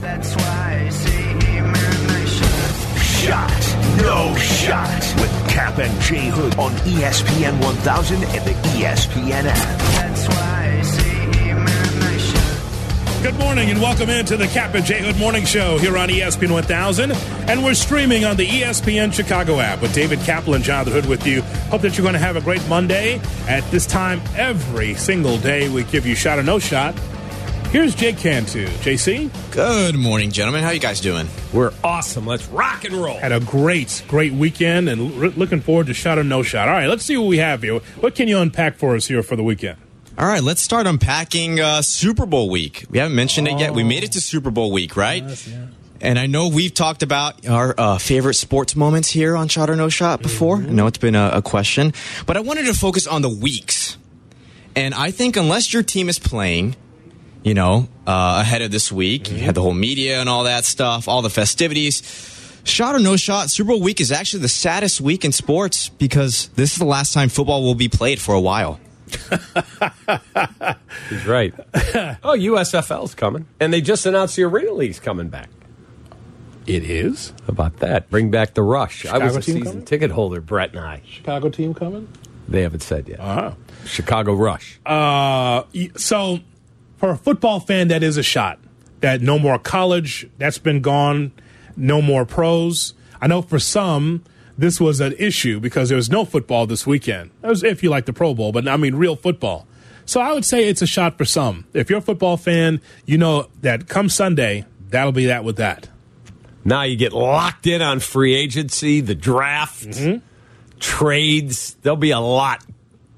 [0.00, 3.00] That's why I see him in my shot.
[3.04, 5.14] Shot, no shot.
[5.20, 9.78] With Cap and J Hood on ESPN 1000 and the ESPN app.
[9.78, 13.22] That's why I see him in my shot.
[13.22, 16.50] Good morning and welcome into the Cap and J Hood Morning Show here on ESPN
[16.50, 17.12] 1000.
[17.12, 21.26] And we're streaming on the ESPN Chicago app with David Kaplan and Jonathan Hood with
[21.26, 21.42] you.
[21.68, 23.20] Hope that you're going to have a great Monday.
[23.46, 26.94] At this time, every single day, we give you shot or no shot.
[27.70, 28.66] Here's Jake Cantu.
[28.66, 30.64] JC Good morning, gentlemen.
[30.64, 31.28] How you guys doing?
[31.52, 32.26] We're awesome.
[32.26, 33.16] Let's rock and roll.
[33.16, 36.66] had a great, great weekend and r- looking forward to shot or no shot.
[36.66, 37.78] All right, let's see what we have here.
[38.00, 39.78] What can you unpack for us here for the weekend?
[40.18, 42.86] All right, let's start unpacking uh, Super Bowl week.
[42.90, 43.72] We haven't mentioned it yet.
[43.72, 45.22] We made it to Super Bowl week, right?
[46.00, 49.76] And I know we've talked about our uh, favorite sports moments here on Shot or
[49.76, 50.56] No Shot before.
[50.56, 51.92] I know it's been a, a question,
[52.26, 53.96] but I wanted to focus on the weeks.
[54.74, 56.74] And I think unless your team is playing,
[57.42, 60.64] you know, uh, ahead of this week, you had the whole media and all that
[60.64, 62.02] stuff, all the festivities.
[62.64, 66.48] Shot or no shot, Super Bowl week is actually the saddest week in sports because
[66.48, 68.78] this is the last time football will be played for a while.
[71.08, 71.54] He's right.
[72.22, 73.46] oh, USFL's coming.
[73.58, 75.48] And they just announced the Arena League's coming back.
[76.66, 78.10] It is How about that?
[78.10, 79.06] Bring back the rush.
[79.06, 79.84] I was a season coming?
[79.86, 81.02] ticket holder, Brett and I.
[81.06, 82.06] Chicago team coming.
[82.46, 83.18] They haven't said yet.
[83.20, 83.54] Uh-huh.
[83.86, 84.78] Chicago Rush.
[84.84, 85.62] Uh,
[85.96, 86.40] so
[87.00, 88.60] for a football fan, that is a shot.
[89.00, 91.32] That no more college, that's been gone.
[91.76, 92.94] No more pros.
[93.20, 94.22] I know for some,
[94.58, 97.30] this was an issue because there was no football this weekend.
[97.40, 99.66] That was if you like the Pro Bowl, but I mean real football.
[100.04, 101.64] So I would say it's a shot for some.
[101.72, 105.88] If you're a football fan, you know that come Sunday, that'll be that with that.
[106.64, 110.18] Now you get locked in on free agency, the draft, Mm-hmm.
[110.80, 111.74] trades.
[111.82, 112.64] There'll be a lot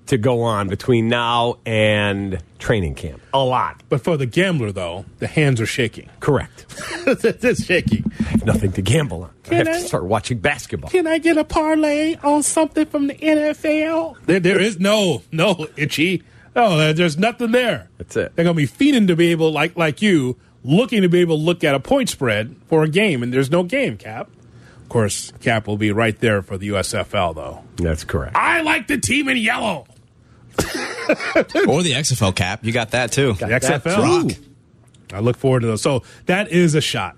[0.07, 3.21] to go on between now and training camp.
[3.35, 3.83] A lot.
[3.89, 6.09] But for the gambler, though, the hands are shaking.
[6.21, 6.65] Correct.
[7.07, 8.05] it's shaking.
[8.45, 9.31] Nothing to gamble on.
[9.51, 10.89] I have I- to start watching basketball.
[10.91, 14.17] Can I get a parlay on something from the NFL?
[14.27, 16.23] There, there is no, no itchy.
[16.55, 17.89] No, there's nothing there.
[17.99, 18.37] That's it.
[18.37, 21.43] They're gonna be feeding to be able, like like you, looking to be able to
[21.43, 23.97] look at a point spread for a game, and there's no game.
[23.97, 24.29] Cap,
[24.83, 27.65] of course, Cap will be right there for the USFL though.
[27.77, 28.37] That's correct.
[28.37, 29.87] I like the team in yellow.
[31.69, 32.65] or the XFL cap.
[32.65, 33.35] You got that too.
[33.35, 34.35] The XFL.
[34.35, 34.43] too.
[35.13, 35.83] I look forward to those.
[35.83, 37.17] So that is a shot.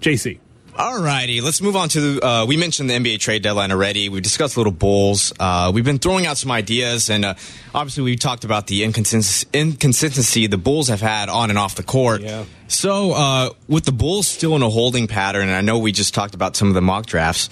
[0.00, 0.38] JC.
[0.78, 2.20] All righty, let's move on to.
[2.20, 4.10] Uh, we mentioned the NBA trade deadline already.
[4.10, 5.32] We've discussed little bulls.
[5.40, 7.34] Uh, we've been throwing out some ideas, and uh,
[7.74, 11.82] obviously we talked about the inconsist- inconsistency the Bulls have had on and off the
[11.82, 12.20] court.
[12.20, 12.44] Yeah.
[12.68, 16.12] So uh, with the Bulls still in a holding pattern, and I know we just
[16.12, 17.48] talked about some of the mock drafts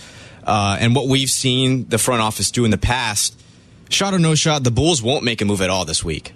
[0.46, 3.40] uh, and what we've seen the front office do in the past.
[3.90, 6.32] Shot or no shot, the Bulls won't make a move at all this week.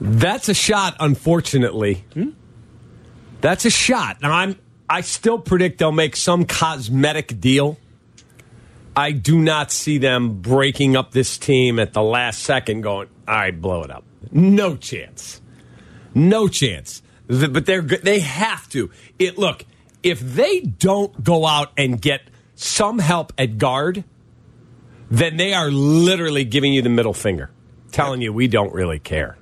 [0.00, 2.04] That's a shot, unfortunately.
[2.14, 2.30] Hmm?
[3.40, 4.22] That's a shot.
[4.22, 4.58] Now I'm
[4.88, 7.78] I still predict they'll make some cosmetic deal.
[8.96, 13.34] I do not see them breaking up this team at the last second going, all
[13.34, 14.04] right, blow it up.
[14.30, 15.40] No chance.
[16.14, 17.02] No chance.
[17.26, 18.02] But they're good.
[18.02, 18.90] they have to.
[19.18, 19.64] It look,
[20.02, 22.22] if they don't go out and get
[22.54, 24.04] some help at guard,
[25.18, 27.50] then they are literally giving you the middle finger,
[27.92, 29.36] telling you we don't really care.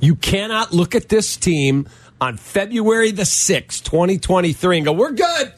[0.00, 1.88] You cannot look at this team
[2.20, 5.52] on February the 6th, 2023, and go, we're good.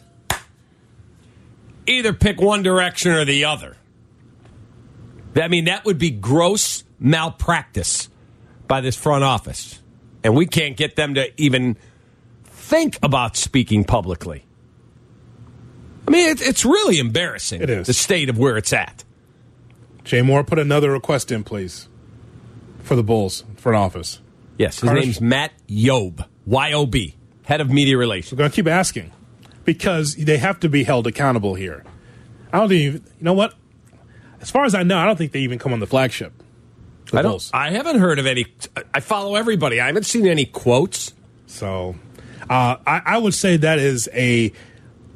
[1.87, 3.77] Either pick one direction or the other.
[5.37, 8.09] I mean, that would be gross malpractice
[8.67, 9.81] by this front office.
[10.23, 11.77] And we can't get them to even
[12.45, 14.45] think about speaking publicly.
[16.07, 17.63] I mean, it's really embarrassing.
[17.63, 17.87] It is.
[17.87, 19.04] The state of where it's at.
[20.05, 21.89] Jay Moore, put another request in, please,
[22.83, 24.21] for the Bulls front office.
[24.59, 28.33] Yes, his Carter- name's Matt Yob, Y O B, head of media relations.
[28.33, 29.11] We're going to keep asking
[29.65, 31.83] because they have to be held accountable here.
[32.53, 33.55] I don't even, you know what?
[34.41, 36.33] As far as I know, I don't think they even come on the flagship.
[37.11, 37.33] The I don't.
[37.33, 37.51] Bulls.
[37.53, 38.47] I haven't heard of any.
[38.93, 39.81] I follow everybody.
[39.81, 41.15] I haven't seen any quotes.
[41.47, 41.97] So
[42.49, 44.53] uh, I, I would say that is a.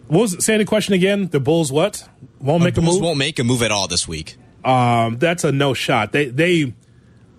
[0.07, 0.43] What was it?
[0.43, 1.29] Say the question again.
[1.29, 2.09] The Bulls what?
[2.41, 3.01] Won't make the a move.
[3.03, 4.37] won't make a move at all this week.
[4.65, 6.13] Um, that's a no shot.
[6.13, 6.75] They they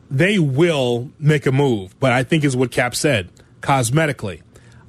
[0.09, 3.29] they will make a move, but I think is what Cap said
[3.61, 4.41] cosmetically.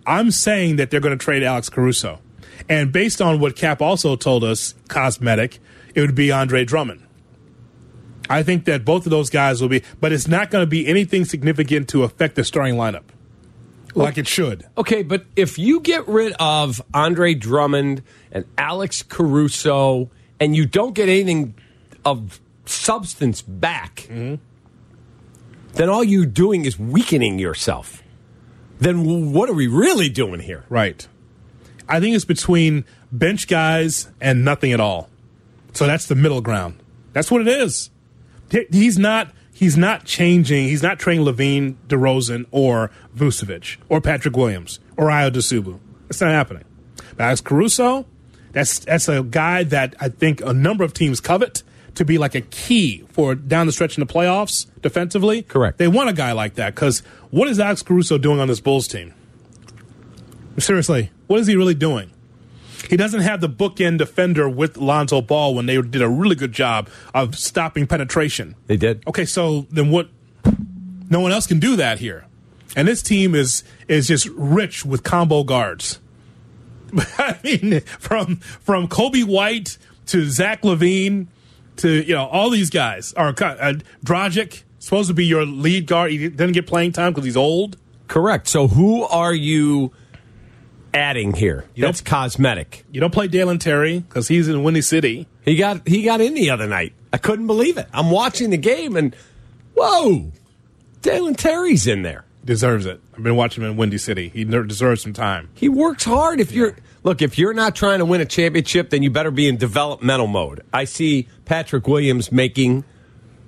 [0.06, 2.20] I'm saying that they're going to trade Alex Caruso,
[2.68, 5.58] and based on what Cap also told us, cosmetic,
[5.94, 7.06] it would be Andre Drummond.
[8.28, 10.86] I think that both of those guys will be, but it's not going to be
[10.86, 13.02] anything significant to affect the starting lineup,
[13.94, 14.64] like it should.
[14.78, 20.94] Okay, but if you get rid of Andre Drummond and Alex Caruso, and you don't
[20.94, 21.54] get anything
[22.04, 28.02] of substance back, then all you're doing is weakening yourself.
[28.78, 30.64] then what are we really doing here?
[30.68, 31.06] Right.
[31.88, 35.08] I think it's between bench guys and nothing at all.
[35.72, 36.80] So that's the middle ground.
[37.12, 37.90] That's what it is.
[38.70, 39.32] He's not.
[39.52, 40.68] He's not changing.
[40.68, 45.78] He's not training LaVine, DeRozan, or Vucevic, or Patrick Williams, or Ayo Dosunmu.
[46.08, 46.64] It's not happening.
[47.16, 48.06] But Alex Caruso,
[48.52, 51.62] that's that's a guy that I think a number of teams covet
[52.00, 55.42] to be like a key for down the stretch in the playoffs defensively.
[55.42, 55.76] Correct.
[55.76, 57.00] They want a guy like that because
[57.30, 59.12] what is Alex Caruso doing on this Bulls team?
[60.56, 62.10] Seriously, what is he really doing?
[62.88, 66.52] He doesn't have the bookend defender with Lonzo Ball when they did a really good
[66.52, 68.56] job of stopping penetration.
[68.66, 69.06] They did.
[69.06, 70.08] Okay, so then what?
[71.10, 72.24] No one else can do that here,
[72.74, 76.00] and this team is is just rich with combo guards.
[76.96, 79.76] I mean, from from Coby White
[80.06, 81.26] to Zach LaVine
[81.76, 83.74] to you know all these guys are uh,
[84.04, 86.10] Dragic supposed to be your lead guard.
[86.10, 87.76] He doesn't get playing time because he's old.
[88.08, 88.48] Correct.
[88.48, 89.92] So who are you
[90.92, 91.64] adding here?
[91.74, 92.84] You That's cosmetic.
[92.90, 95.28] You don't play Dalen Terry because he's in Windy City.
[95.44, 96.92] He got he got in the other night.
[97.12, 97.86] I couldn't believe it.
[97.92, 99.14] I'm watching the game and
[99.76, 100.32] whoa,
[101.02, 102.24] Dalen Terry's in there.
[102.44, 103.00] Deserves it.
[103.14, 104.30] I've been watching him in Windy City.
[104.30, 105.50] He deserves some time.
[105.54, 106.40] He works hard.
[106.40, 109.48] If you're look, if you're not trying to win a championship, then you better be
[109.48, 110.62] in developmental mode.
[110.72, 112.84] I see Patrick Williams making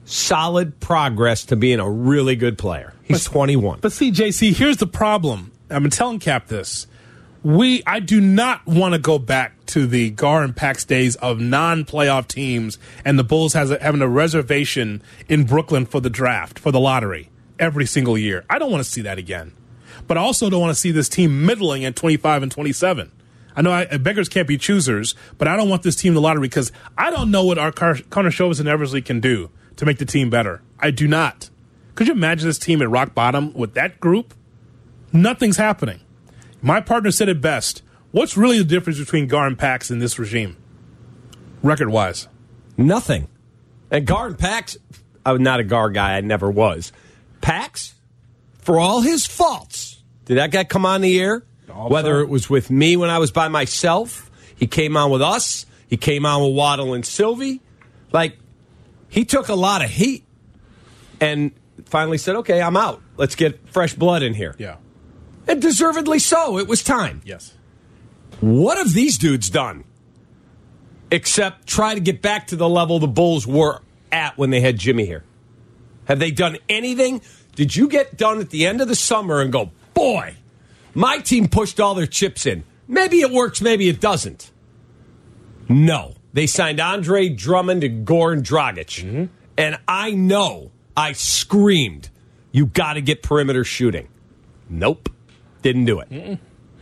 [0.05, 2.95] solid progress to being a really good player.
[3.03, 3.81] He's 21.
[3.81, 5.53] But see, JC, here's the problem.
[5.71, 6.87] I've been telling Cap this.
[7.43, 11.41] We, I do not want to go back to the Gar and Pax days of
[11.41, 16.59] non-playoff teams, and the Bulls has a, having a reservation in Brooklyn for the draft
[16.59, 18.45] for the lottery every single year.
[18.49, 19.53] I don't want to see that again.
[20.07, 23.11] But I also don't want to see this team middling at 25 and 27.
[23.55, 26.49] I know I, beggars can't be choosers, but I don't want this team the lottery
[26.49, 30.05] because I don't know what our Car- Karnisovas and Eversley can do to make the
[30.05, 30.63] team better.
[30.79, 31.51] I do not.
[31.95, 34.35] Could you imagine this team at rock bottom with that group?
[35.13, 36.01] Nothing's happening.
[36.63, 37.83] My partner said it best.
[38.13, 40.57] What's really the difference between Gar and Pax in this regime,
[41.63, 42.29] record wise?
[42.77, 43.29] Nothing.
[43.91, 44.77] And Gar and Pax,
[45.25, 46.17] I'm not a Gar guy.
[46.17, 46.93] I never was.
[47.41, 47.95] Pax,
[48.59, 51.45] for all his faults, did that guy come on the air?
[51.73, 55.23] All Whether it was with me when I was by myself, he came on with
[55.23, 57.61] us, he came on with Waddle and Silvy.
[58.13, 58.39] Like,
[59.09, 60.25] he took a lot of heat
[61.21, 61.53] and
[61.87, 63.03] finally said, okay, I'm out.
[63.17, 64.55] Let's get fresh blood in here.
[64.59, 64.77] Yeah.
[65.47, 66.59] And deservedly so.
[66.59, 67.21] It was time.
[67.25, 67.55] Yes.
[68.41, 69.85] What have these dudes done?
[71.11, 73.81] Except try to get back to the level the Bulls were
[74.11, 75.25] at when they had Jimmy here.
[76.07, 77.21] Have they done anything?
[77.55, 80.37] Did you get done at the end of the summer and go, boy,
[80.95, 82.65] my team pushed all their chips in?
[82.89, 84.51] Maybe it works, maybe it doesn't.
[85.69, 86.15] No.
[86.33, 89.05] They signed Andre Drummond and Goran Dragic.
[89.05, 89.25] Mm-hmm.
[89.57, 92.09] And I know I screamed,
[92.53, 94.09] you got to get perimeter shooting.
[94.69, 95.09] Nope.
[95.63, 96.39] Didn't do it.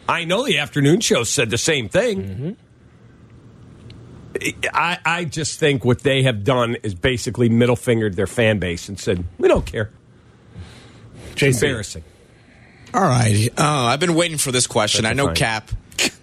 [0.08, 2.22] I know the afternoon show said the same thing.
[2.22, 2.52] Mm-hmm.
[4.72, 8.88] I, I just think what they have done is basically middle fingered their fan base
[8.88, 9.90] and said, we don't care.
[11.34, 11.62] JC.
[11.62, 12.04] Embarrassing.
[12.92, 13.48] All right.
[13.56, 15.02] Uh, I've been waiting for this question.
[15.02, 15.34] That's I know fine.
[15.36, 15.70] Cap.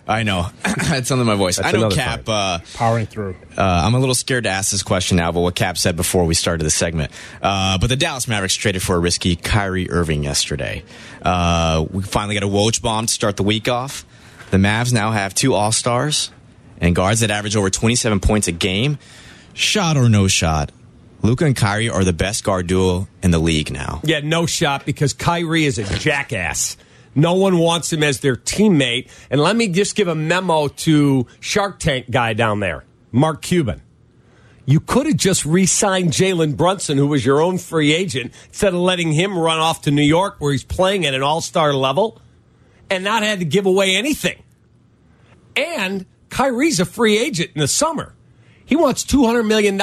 [0.08, 0.48] I know.
[0.66, 1.58] it's under my voice.
[1.58, 2.22] That's I know another Cap.
[2.28, 3.36] Uh, Powering through.
[3.58, 6.24] uh, I'm a little scared to ask this question now, but what Cap said before
[6.26, 7.12] we started the segment.
[7.42, 10.84] Uh, but the Dallas Mavericks traded for a risky Kyrie Irving yesterday.
[11.22, 14.06] Uh, we finally got a Woj bomb to start the week off.
[14.52, 16.32] The Mavs now have two All Stars
[16.80, 18.98] and guards that average over 27 points a game.
[19.54, 20.72] Shot or no shot,
[21.22, 24.02] Luka and Kyrie are the best guard duo in the league now.
[24.04, 26.78] Yeah, no shot because Kyrie is a jackass.
[27.16, 29.10] No one wants him as their teammate.
[29.30, 33.82] And let me just give a memo to Shark Tank guy down there, Mark Cuban.
[34.66, 38.74] You could have just re signed Jalen Brunson, who was your own free agent, instead
[38.74, 41.74] of letting him run off to New York where he's playing at an all star
[41.74, 42.22] level
[42.90, 44.44] and not had to give away anything.
[45.56, 48.14] And Kyrie's a free agent in the summer.
[48.66, 49.82] He wants $200 million.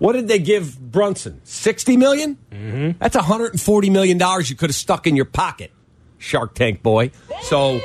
[0.00, 1.42] What did they give Brunson?
[1.44, 2.38] Sixty million?
[2.50, 2.98] Mm-hmm.
[2.98, 5.70] That's one hundred and forty million dollars you could have stuck in your pocket,
[6.16, 7.10] Shark Tank boy.
[7.42, 7.80] So,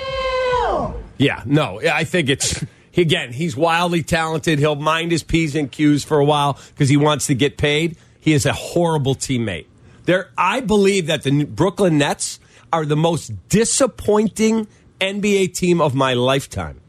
[1.18, 2.64] yeah, no, I think it's
[2.98, 3.34] again.
[3.34, 4.60] He's wildly talented.
[4.60, 7.98] He'll mind his p's and q's for a while because he wants to get paid.
[8.18, 9.66] He is a horrible teammate.
[10.06, 12.40] There, I believe that the Brooklyn Nets
[12.72, 14.68] are the most disappointing
[15.02, 16.80] NBA team of my lifetime.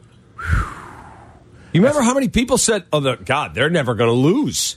[1.72, 4.76] You remember how many people said, "Oh, the, God, they're never going to lose."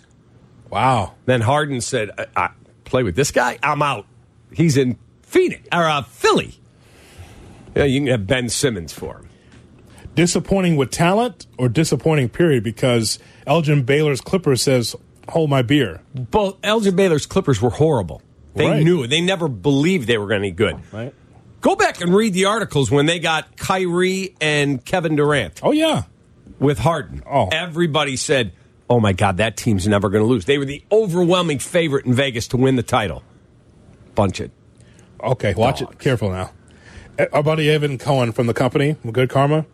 [0.69, 1.13] Wow.
[1.25, 2.49] Then Harden said, I, I
[2.85, 4.05] "Play with this guy, I'm out.
[4.53, 6.55] He's in Phoenix or uh, Philly.
[7.75, 9.29] Yeah, you can have Ben Simmons for him.
[10.15, 14.95] Disappointing with talent or disappointing period because Elgin Baylor's Clipper says,
[15.29, 16.01] hold my beer.
[16.13, 18.21] Both Elgin Baylor's Clippers were horrible.
[18.55, 18.83] They Right.
[18.83, 19.07] knew it.
[19.09, 20.77] They never believed they were going to be good.
[20.91, 21.13] Right?
[21.61, 26.03] Go back and read the articles when they got Kyrie and Kevin Durant Oh yeah.
[26.57, 27.21] with Harden.
[27.29, 27.49] Oh.
[27.51, 28.51] Everybody said,
[28.89, 30.45] oh my God, that team's never going to lose.
[30.45, 33.23] They were the overwhelming favorite in Vegas to win the title.
[34.15, 34.51] Bunch it.
[35.21, 35.99] Okay, watch it.
[35.99, 36.51] Careful now.
[37.17, 39.65] Uh, Our buddy Evan Cohen from the company, Good Karma,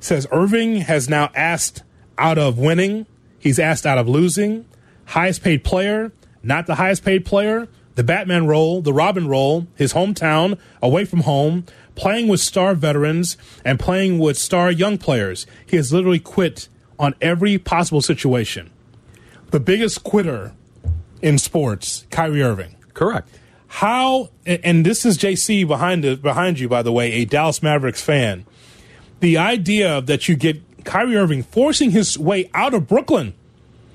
[0.00, 1.82] says Irving has now asked
[2.18, 3.06] out of winning.
[3.38, 4.64] He's asked out of losing.
[5.06, 7.68] Highest paid player, not the highest paid player.
[7.94, 13.38] The Batman role, the Robin role, his hometown, away from home, playing with star veterans
[13.64, 15.46] and playing with star young players.
[15.64, 16.68] He has literally quit
[16.98, 18.70] on every possible situation.
[19.50, 20.52] The biggest quitter
[21.22, 22.76] in sports, Kyrie Irving.
[22.94, 23.28] Correct.
[23.68, 28.00] how and- this is JC behind it behind you by the way a Dallas Mavericks
[28.00, 28.46] fan.
[29.20, 33.34] The idea that you get Kyrie Irving forcing his way out of Brooklyn.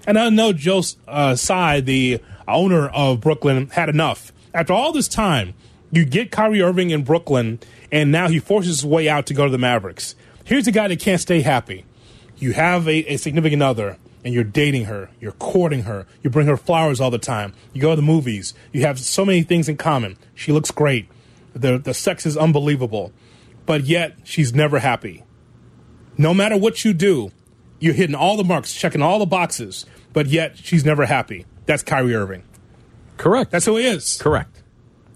[0.05, 4.31] And I know Joe uh, Tsai the owner of Brooklyn had enough.
[4.53, 5.53] After all this time
[5.91, 7.59] you get Kyrie Irving in Brooklyn
[7.91, 10.15] and now he forces his way out to go to the Mavericks.
[10.43, 11.85] Here's a guy that can't stay happy
[12.41, 16.47] you have a, a significant other and you're dating her, you're courting her, you bring
[16.47, 19.67] her flowers all the time, you go to the movies, you have so many things
[19.67, 20.17] in common.
[20.35, 21.07] She looks great,
[21.53, 23.11] the, the sex is unbelievable,
[23.65, 25.23] but yet she's never happy.
[26.17, 27.31] No matter what you do,
[27.79, 31.45] you're hitting all the marks, checking all the boxes, but yet she's never happy.
[31.65, 32.43] That's Kyrie Irving.
[33.17, 33.51] Correct.
[33.51, 34.17] That's who he is.
[34.21, 34.61] correct.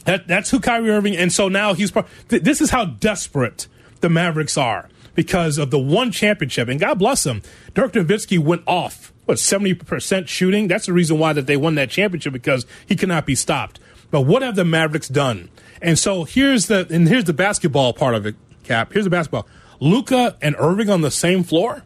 [0.06, 1.90] That, that's who Kyrie Irving, and so now he's.
[1.90, 3.68] part- Th- this is how desperate
[4.02, 6.68] the Mavericks are because of the one championship.
[6.68, 7.42] And God bless them,
[7.74, 9.12] Dirk Nowitzki went off.
[9.26, 10.68] What seventy percent shooting?
[10.68, 13.80] That's the reason why that they won that championship because he cannot be stopped.
[14.12, 15.50] But what have the Mavericks done?
[15.82, 18.36] And so here's the and here's the basketball part of it.
[18.64, 18.94] Cap.
[18.94, 19.48] Here's the basketball.
[19.80, 21.84] Luka and Irving on the same floor.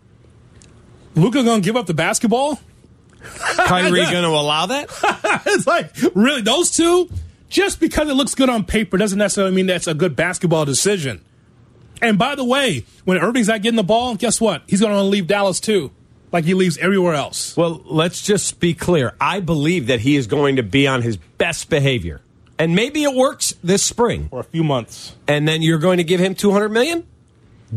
[1.16, 2.60] Luka gonna give up the basketball?
[3.22, 4.90] Kyrie to allow that?
[5.46, 7.10] it's like really those two
[7.50, 11.24] just because it looks good on paper doesn't necessarily mean that's a good basketball decision
[12.02, 15.02] and by the way when irving's not getting the ball guess what he's going to
[15.02, 15.92] leave dallas too
[16.32, 19.16] like he leaves everywhere else Well, let's just be clear.
[19.20, 22.22] I believe that he is going to be on his best behavior.
[22.60, 24.30] And maybe it works this spring.
[24.30, 27.08] for a few months And then you're going to give him 200 million?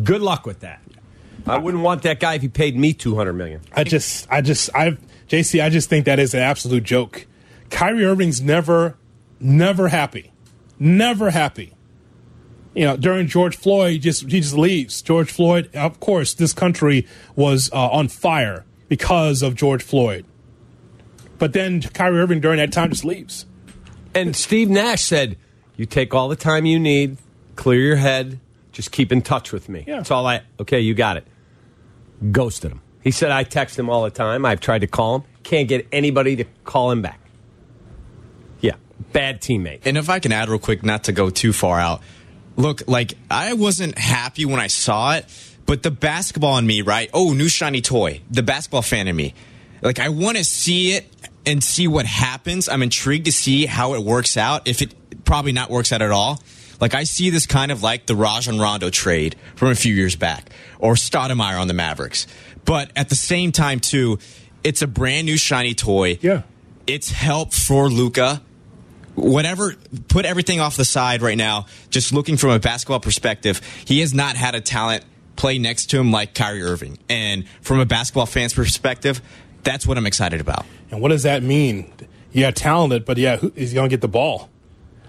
[0.05, 0.83] Good luck with that.
[1.47, 3.63] I wouldn't want that guy if he paid me 200 million.
[3.75, 4.99] i just i just i
[5.29, 7.27] jc i just think that is an absolute joke
[7.71, 8.97] kyrie irving's never
[9.41, 10.31] never happy
[10.79, 11.73] never happy
[12.75, 15.03] you know, during George Floyd, he just he just leaves.
[15.03, 20.25] George Floyd, of course, this country was uh, on fire because of George Floyd.
[21.39, 23.47] But then Kyrie Irving during that time just leaves.
[24.15, 25.37] And Steve Nash said,
[25.77, 27.19] "You take all the time you need,
[27.57, 28.39] clear your head,
[28.71, 29.97] just keep in touch with me." Yeah.
[29.97, 30.43] That's all I.
[30.61, 31.27] Okay, you got it.
[32.31, 32.81] Ghosted him.
[33.03, 34.47] He said, "I text him all the time.
[34.47, 37.21] I've tried to call him, can't get anybody to call him back."
[38.61, 38.77] Yeah,
[39.13, 39.81] bad teammate.
[39.85, 42.01] And if I can add real quick, not to go too far out.
[42.57, 45.27] Look, like I wasn't happy when I saw it,
[45.67, 47.09] but the basketball in me, right?
[47.15, 48.21] Oh, new shiny toy.
[48.31, 49.35] The basketball fan in me.
[49.81, 51.07] Like I want to see it
[51.47, 52.69] and see what happens.
[52.69, 54.69] I'm intrigued to see how it works out.
[54.69, 54.95] If it
[55.25, 56.43] probably not works out at all.
[56.81, 60.17] Like I see this kind of like the Rajon Rondo trade from a few years
[60.17, 62.27] back, or Stoudemire on the Mavericks.
[62.65, 64.19] But at the same time, too,
[64.65, 66.19] it's a brand new shiny toy.
[66.21, 66.43] Yeah.
[66.87, 68.43] It's help for Luka
[69.15, 69.75] whatever
[70.09, 74.15] put everything off the side right now just looking from a basketball perspective he has
[74.15, 75.05] not had a talent
[75.37, 79.21] play next to him like Kyrie Irving and from a basketball fan's perspective
[79.63, 81.93] that's what I'm excited about And what does that mean?
[82.33, 84.49] Yeah, talented, but yeah, who is going to get the ball?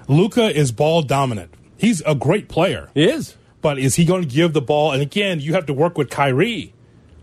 [0.08, 1.54] Luka is ball dominant.
[1.78, 2.90] He's a great player.
[2.94, 3.36] He is.
[3.62, 4.92] But is he going to give the ball?
[4.92, 6.74] And again, you have to work with Kyrie.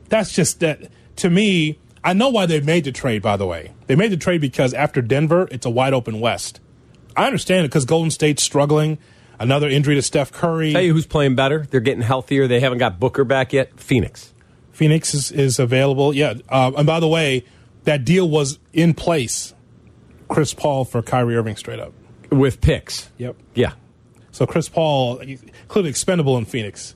[0.08, 0.90] That's just that.
[1.16, 3.20] To me, I know why they made the trade.
[3.20, 6.60] By the way, they made the trade because after Denver, it's a wide open West.
[7.20, 8.96] I understand it because Golden State's struggling.
[9.38, 10.72] Another injury to Steph Curry.
[10.72, 11.66] Tell you who's playing better.
[11.70, 12.46] They're getting healthier.
[12.46, 13.78] They haven't got Booker back yet.
[13.78, 14.32] Phoenix.
[14.72, 16.14] Phoenix is, is available.
[16.14, 16.34] Yeah.
[16.48, 17.44] Uh, and by the way,
[17.84, 19.52] that deal was in place.
[20.28, 21.92] Chris Paul for Kyrie Irving straight up.
[22.30, 23.10] with picks.
[23.18, 23.36] Yep.
[23.54, 23.72] Yeah.
[24.30, 25.20] So Chris Paul,
[25.68, 26.94] clearly expendable in Phoenix.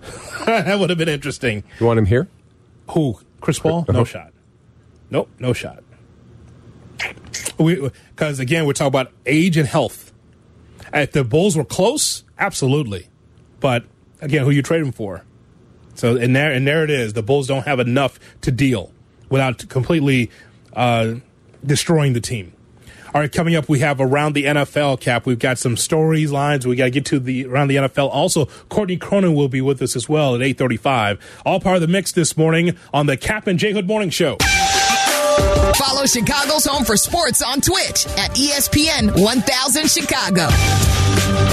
[0.46, 1.62] that would have been interesting.
[1.78, 2.28] You want him here?
[2.90, 3.20] Who?
[3.40, 3.86] Chris Paul?
[3.88, 4.32] No shot.
[5.10, 5.84] Nope, no shot.
[7.60, 10.12] Because again, we're talking about age and health.
[10.92, 13.08] If the Bulls were close, absolutely.
[13.60, 13.84] But
[14.20, 15.24] again, who you trade him for?
[15.94, 17.12] So and there and there it is.
[17.12, 18.92] The Bulls don't have enough to deal
[19.28, 20.30] without completely
[20.72, 21.14] uh,
[21.64, 22.52] destroying the team.
[23.12, 25.26] All right, coming up, we have around the NFL cap.
[25.26, 26.64] We've got some stories, lines.
[26.64, 28.08] We got to get to the around the NFL.
[28.08, 31.18] Also, Courtney Cronin will be with us as well at eight thirty-five.
[31.44, 34.38] All part of the mix this morning on the Cap and J Hood Morning Show.
[35.76, 40.48] Follow Chicago's Home for Sports on Twitch at ESPN 1000 Chicago.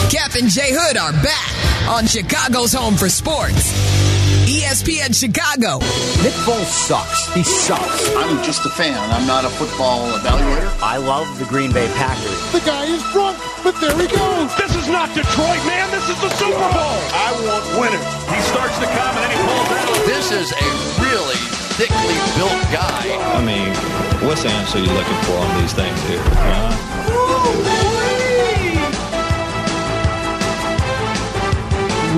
[0.10, 3.72] Cap and J Hood are back on Chicago's Home for Sports.
[4.48, 5.80] ESPN Chicago.
[6.24, 7.28] Nick Foles sucks.
[7.34, 8.16] He sucks.
[8.16, 8.96] I'm just a fan.
[9.12, 10.72] I'm not a football evaluator.
[10.82, 12.40] I love the Green Bay Packers.
[12.52, 14.56] The guy is drunk, but there he goes.
[14.56, 15.92] This is not Detroit, man.
[15.92, 17.00] This is the Super Bowl.
[17.12, 18.08] I want winners.
[18.32, 20.06] He starts to come and then he pulls out.
[20.08, 20.68] This is a
[21.04, 21.47] really
[21.78, 23.06] thickly built guy.
[23.38, 23.70] I mean,
[24.28, 26.20] what's the answer you looking for on these things here?
[26.24, 26.74] Huh?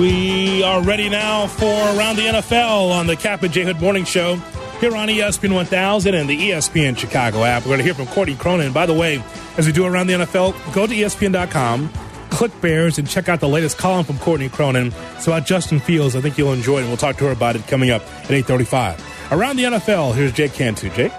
[0.00, 4.04] We are ready now for Around the NFL on the Cap and J Hood Morning
[4.06, 4.36] Show
[4.80, 7.64] here on ESPN 1000 and the ESPN Chicago app.
[7.64, 8.72] We're going to hear from Courtney Cronin.
[8.72, 9.22] By the way,
[9.58, 11.92] as we do Around the NFL, go to ESPN.com,
[12.30, 14.94] click Bears, and check out the latest column from Courtney Cronin.
[15.16, 16.16] It's about Justin Fields.
[16.16, 18.30] I think you'll enjoy it, and we'll talk to her about it coming up at
[18.30, 19.09] 835.
[19.30, 20.90] Around the NFL, here's Jake Cantu.
[20.90, 21.12] Jake?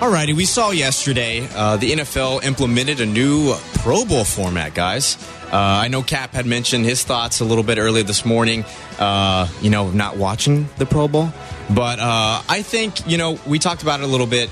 [0.00, 5.16] Alrighty, we saw yesterday uh, the NFL implemented a new Pro Bowl format, guys.
[5.52, 8.64] Uh, I know Cap had mentioned his thoughts a little bit earlier this morning,
[8.98, 11.32] uh, you know, not watching the Pro Bowl.
[11.70, 14.50] But uh, I think, you know, we talked about it a little bit.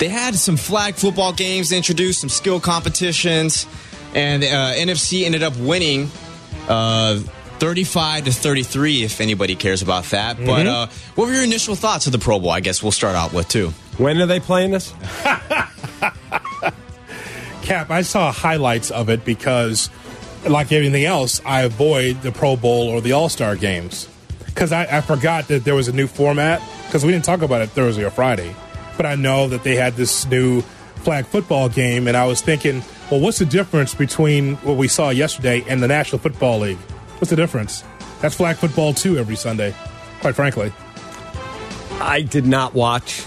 [0.00, 3.64] They had some flag football games introduced, some skill competitions,
[4.12, 6.10] and uh, NFC ended up winning
[6.68, 7.20] uh,
[7.62, 10.36] 35 to 33, if anybody cares about that.
[10.36, 12.50] But uh, what were your initial thoughts of the Pro Bowl?
[12.50, 13.68] I guess we'll start out with, too.
[13.98, 14.92] When are they playing this?
[17.62, 19.90] Cap, I saw highlights of it because,
[20.44, 24.08] like everything else, I avoid the Pro Bowl or the All Star games
[24.46, 27.62] because I, I forgot that there was a new format because we didn't talk about
[27.62, 28.56] it Thursday or Friday.
[28.96, 30.62] But I know that they had this new
[30.96, 35.10] flag football game, and I was thinking, well, what's the difference between what we saw
[35.10, 36.78] yesterday and the National Football League?
[37.22, 37.84] What's the difference?
[38.20, 39.76] That's flag football too every Sunday,
[40.22, 40.72] quite frankly.
[42.00, 43.24] I did not watch.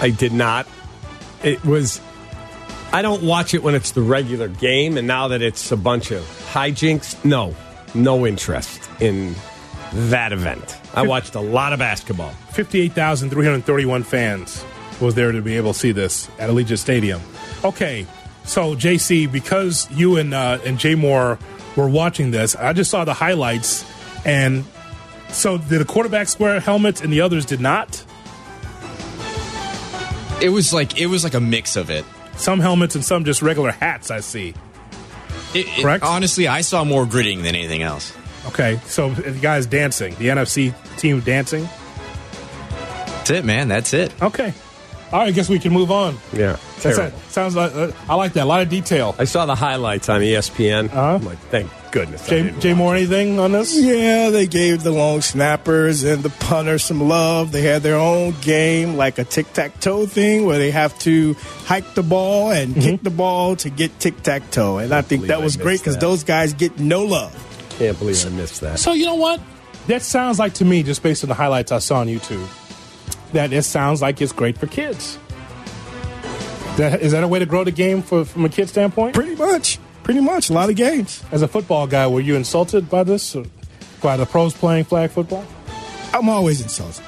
[0.00, 0.68] I did not.
[1.42, 2.00] It was.
[2.92, 6.12] I don't watch it when it's the regular game, and now that it's a bunch
[6.12, 7.56] of hijinks, no,
[7.92, 9.34] no interest in
[9.92, 10.78] that event.
[10.94, 12.30] I watched a lot of basketball.
[12.52, 14.64] 58,331 fans
[15.00, 17.20] was there to be able to see this at Allegiant Stadium.
[17.64, 18.06] Okay,
[18.44, 21.40] so JC, because you and uh, and Jay Moore
[21.76, 23.84] were watching this, I just saw the highlights,
[24.24, 24.64] and
[25.28, 28.04] so did the quarterbacks wear helmets and the others did not?
[30.40, 32.04] It was like it was like a mix of it.
[32.36, 34.10] Some helmets and some just regular hats.
[34.10, 34.54] I see.
[35.54, 36.02] It- it- Correct?
[36.02, 38.12] honestly, I saw more gritting than anything else.
[38.48, 41.68] Okay, so the guys dancing, the NFC team dancing.
[43.06, 43.68] That's it, man.
[43.68, 44.12] That's it.
[44.20, 44.52] Okay,
[45.20, 45.28] right.
[45.28, 46.16] I guess we can move on.
[46.32, 47.16] Yeah, terrible.
[47.16, 47.30] it.
[47.30, 48.44] Sounds like uh, I like that.
[48.44, 49.14] A lot of detail.
[49.18, 50.86] I saw the highlights on ESPN.
[50.88, 51.14] Uh-huh.
[51.14, 52.26] I'm like, thank goodness.
[52.26, 53.78] I Jay, didn't Jay Moore, anything on this?
[53.78, 57.52] Yeah, they gave the long snappers and the punters some love.
[57.52, 61.34] They had their own game, like a tic tac toe thing, where they have to
[61.64, 64.78] hike the ball and kick the ball to get tic tac toe.
[64.78, 67.32] And I think that I was great because those guys get no love.
[67.78, 68.78] Can't believe I missed that.
[68.78, 69.40] So you know what?
[69.88, 72.46] That sounds like to me, just based on the highlights I saw on YouTube,
[73.32, 75.18] that it sounds like it's great for kids.
[76.76, 79.14] That, is that a way to grow the game for, from a kid standpoint?
[79.14, 79.78] Pretty much.
[80.02, 80.50] Pretty much.
[80.50, 81.22] A lot of games.
[81.30, 83.36] As a football guy, were you insulted by this?
[83.36, 83.44] Or
[84.02, 85.44] by the pros playing flag football?
[86.14, 87.04] I'm always insulted.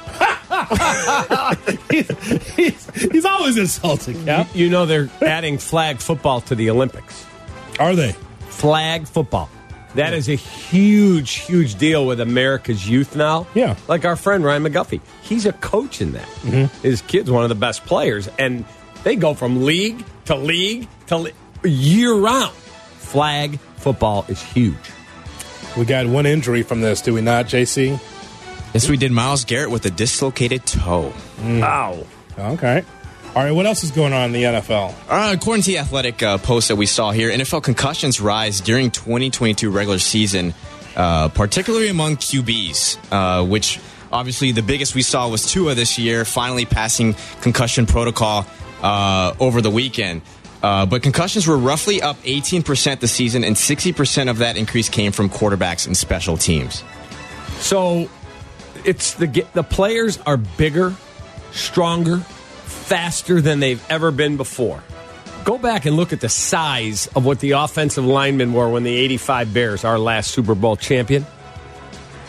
[2.57, 4.47] he's, he's always insulting, yeah?
[4.55, 7.27] You know they're adding flag football to the Olympics.
[7.79, 8.13] Are they?
[8.49, 9.51] Flag football.
[9.95, 13.47] That is a huge, huge deal with America's youth now.
[13.55, 13.77] Yeah.
[13.87, 15.01] Like our friend Ryan McGuffey.
[15.23, 16.27] He's a coach in that.
[16.43, 16.83] Mm-hmm.
[16.83, 18.29] His kid's one of the best players.
[18.39, 18.65] And
[19.05, 21.31] they go from league to league to le-
[21.63, 22.53] year round.
[22.55, 24.75] Flag football is huge.
[25.77, 28.01] We got one injury from this, do we not, JC?
[28.73, 31.13] Yes, we did Myles Garrett with a dislocated toe.
[31.41, 32.05] Wow.
[32.39, 32.83] Okay.
[33.37, 34.95] All right, what else is going on in the NFL?
[35.09, 38.93] Uh, according to the athletic uh, post that we saw here, NFL concussions rise during
[38.93, 40.55] 2022 regular season,
[40.95, 43.81] uh, particularly among QBs, uh, which
[44.13, 48.47] obviously the biggest we saw was Tua this year, finally passing concussion protocol
[48.83, 50.23] uh, over the weekend.
[50.63, 55.11] Uh, but concussions were roughly up 18% this season, and 60% of that increase came
[55.11, 56.85] from quarterbacks and special teams.
[57.59, 58.09] So
[58.85, 60.95] it's the the players are bigger,
[61.51, 62.25] stronger,
[62.85, 64.83] faster than they've ever been before.
[65.45, 68.95] Go back and look at the size of what the offensive linemen were when the
[68.97, 71.27] 85 Bears, our last Super Bowl champion.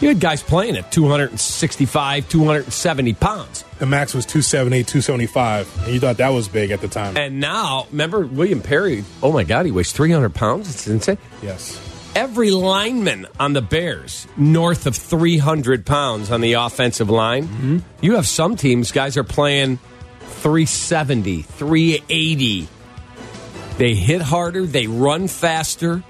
[0.02, 3.64] You had guys playing at 265, 270 pounds.
[3.80, 7.16] The max was 270, 275, and you thought that was big at the time.
[7.16, 9.06] And now, remember William Perry?
[9.24, 10.70] Oh my God, he weighs 300 pounds.
[10.70, 11.18] It's insane.
[11.42, 11.82] yes.
[12.14, 17.44] Every lineman on the Bears north of 300 pounds on the offensive line.
[17.46, 17.78] Mm-hmm.
[18.02, 19.80] You have some teams, guys are playing
[20.46, 22.68] 370, 380.
[23.80, 26.04] They hit harder, they run faster.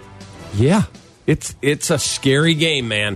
[0.54, 0.84] Yeah,
[1.26, 3.15] it's it's a scary game, man.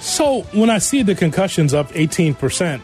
[0.00, 2.80] So when I see the concussions up 18%,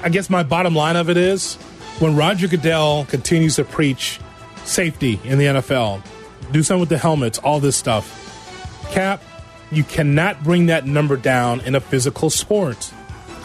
[0.00, 1.56] I guess my bottom line of it is
[1.98, 4.20] when Roger Goodell continues to preach
[4.64, 6.04] safety in the NFL,
[6.52, 8.92] do something with the helmets, all this stuff.
[8.92, 9.20] Cap,
[9.72, 12.92] you cannot bring that number down in a physical sport.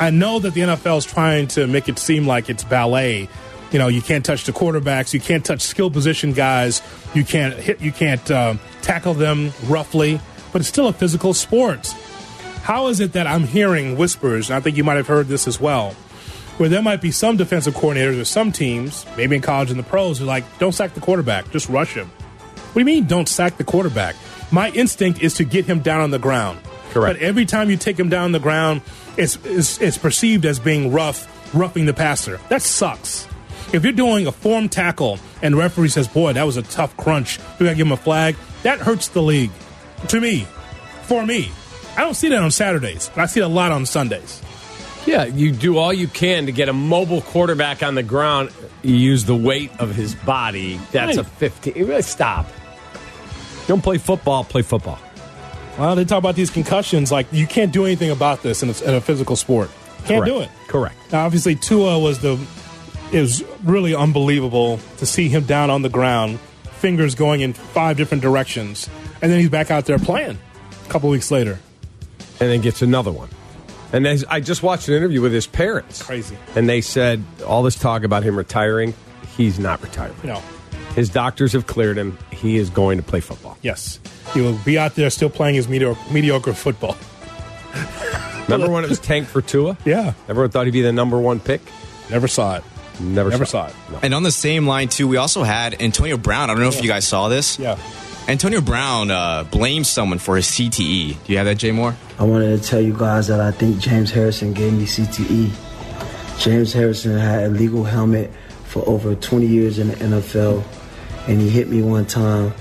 [0.01, 3.29] I know that the NFL is trying to make it seem like it's ballet.
[3.71, 6.81] You know, you can't touch the quarterbacks, you can't touch skill position guys,
[7.13, 10.19] you can't hit, you can't uh, tackle them roughly,
[10.51, 11.85] but it's still a physical sport.
[12.63, 15.47] How is it that I'm hearing whispers, and I think you might have heard this
[15.47, 15.91] as well,
[16.57, 19.83] where there might be some defensive coordinators or some teams, maybe in college and the
[19.83, 22.07] pros, who are like, don't sack the quarterback, just rush him.
[22.07, 24.15] What do you mean, don't sack the quarterback?
[24.51, 26.59] My instinct is to get him down on the ground.
[26.91, 27.19] Correct.
[27.19, 28.81] But every time you take him down the ground,
[29.17, 32.39] it's, it's, it's perceived as being rough, roughing the passer.
[32.49, 33.27] That sucks.
[33.73, 36.95] If you're doing a form tackle and the referee says, boy, that was a tough
[36.97, 39.51] crunch, we got to give him a flag, that hurts the league.
[40.09, 40.45] To me.
[41.03, 41.51] For me.
[41.95, 44.41] I don't see that on Saturdays, but I see it a lot on Sundays.
[45.05, 48.51] Yeah, you do all you can to get a mobile quarterback on the ground.
[48.83, 50.79] You use the weight of his body.
[50.91, 51.31] That's a Right.
[51.31, 52.01] 15.
[52.03, 52.47] Stop.
[53.67, 54.99] Don't play football, play football.
[55.77, 57.11] Well, they talk about these concussions.
[57.11, 59.69] Like you can't do anything about this in a, in a physical sport.
[60.05, 60.49] Can't do it.
[60.67, 60.95] Correct.
[61.11, 62.39] Now, obviously, Tua was the
[63.11, 66.39] is really unbelievable to see him down on the ground,
[66.71, 68.89] fingers going in five different directions,
[69.21, 70.39] and then he's back out there playing.
[70.85, 71.59] A couple weeks later,
[72.39, 73.29] And then gets another one.
[73.93, 76.01] And as, I just watched an interview with his parents.
[76.01, 76.37] Crazy.
[76.55, 78.93] And they said all this talk about him retiring,
[79.35, 80.15] he's not retiring.
[80.23, 80.41] No.
[80.95, 82.17] His doctors have cleared him.
[82.41, 83.57] He is going to play football.
[83.61, 83.99] yes,
[84.33, 86.97] he will be out there still playing his mediocre, mediocre football.
[88.47, 89.77] Remember when it was tank for Tua?
[89.85, 91.61] Yeah, Everyone thought he'd be the number one pick.
[92.09, 92.63] never saw it.
[92.99, 93.75] Never, Never saw, saw it.
[93.91, 93.99] No.
[94.03, 96.49] And on the same line, too, we also had Antonio Brown.
[96.49, 97.57] I don't know if you guys saw this.
[97.57, 97.79] Yeah.
[98.27, 101.23] Antonio Brown uh, blames someone for his CTE.
[101.25, 101.95] Do you have that, Jay Moore?
[102.19, 105.49] I wanted to tell you guys that I think James Harrison gave me CTE.
[106.39, 108.31] James Harrison had a legal helmet
[108.65, 110.63] for over 20 years in the NFL,
[111.27, 112.53] and he hit me one time.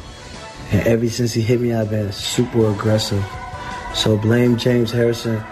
[0.73, 3.25] And ever since he hit me, I've been super aggressive.
[3.95, 5.43] So blame James Harrison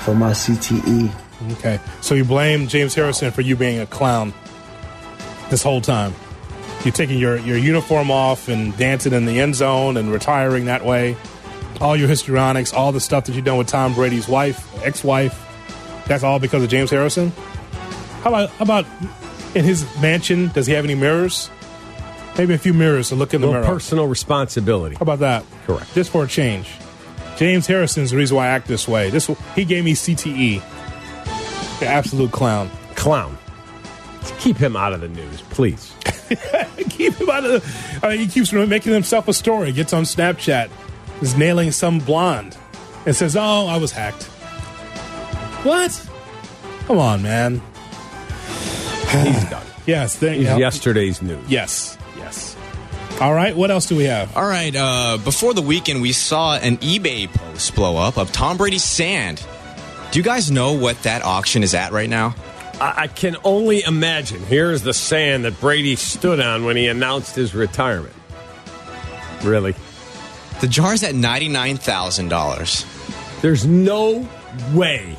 [0.00, 0.32] for my.
[0.32, 1.12] CTE.
[1.52, 4.32] Okay, so you blame James Harrison for you being a clown
[5.50, 6.12] this whole time.
[6.84, 10.84] You're taking your, your uniform off and dancing in the end zone and retiring that
[10.84, 11.16] way.
[11.80, 15.44] All your histrionics, all the stuff that you've done with Tom Brady's wife, ex-wife.
[16.06, 17.32] That's all because of James Harrison.
[18.22, 18.86] How about how about
[19.54, 20.48] in his mansion?
[20.48, 21.50] Does he have any mirrors?
[22.38, 23.64] Maybe a few mirrors to look in the mirror.
[23.64, 24.94] personal responsibility.
[24.94, 25.44] How about that?
[25.66, 25.92] Correct.
[25.92, 26.70] Just for a change.
[27.36, 29.10] James Harrison's the reason why I act this way.
[29.10, 30.62] This he gave me CTE.
[31.80, 32.70] The absolute clown.
[32.94, 33.36] Clown.
[34.38, 35.92] Keep him out of the news, please.
[36.90, 37.62] Keep him out of.
[37.62, 39.72] The, I mean, he keeps making himself a story.
[39.72, 40.70] Gets on Snapchat,
[41.22, 42.56] is nailing some blonde,
[43.06, 44.24] and says, "Oh, I was hacked."
[45.64, 46.08] What?
[46.86, 47.60] Come on, man.
[49.10, 49.64] He's done.
[49.86, 50.16] Yes.
[50.16, 50.58] Thank, He's yeah.
[50.58, 51.42] yesterday's news.
[51.48, 51.97] Yes.
[52.18, 52.56] Yes.
[53.20, 53.56] All right.
[53.56, 54.36] What else do we have?
[54.36, 54.74] All right.
[54.74, 59.44] Uh, before the weekend, we saw an eBay post blow up of Tom Brady's sand.
[60.10, 62.34] Do you guys know what that auction is at right now?
[62.80, 64.40] I, I can only imagine.
[64.44, 68.14] Here's the sand that Brady stood on when he announced his retirement.
[69.42, 69.74] Really?
[70.60, 73.40] The jar's at $99,000.
[73.40, 74.28] There's no
[74.72, 75.16] way.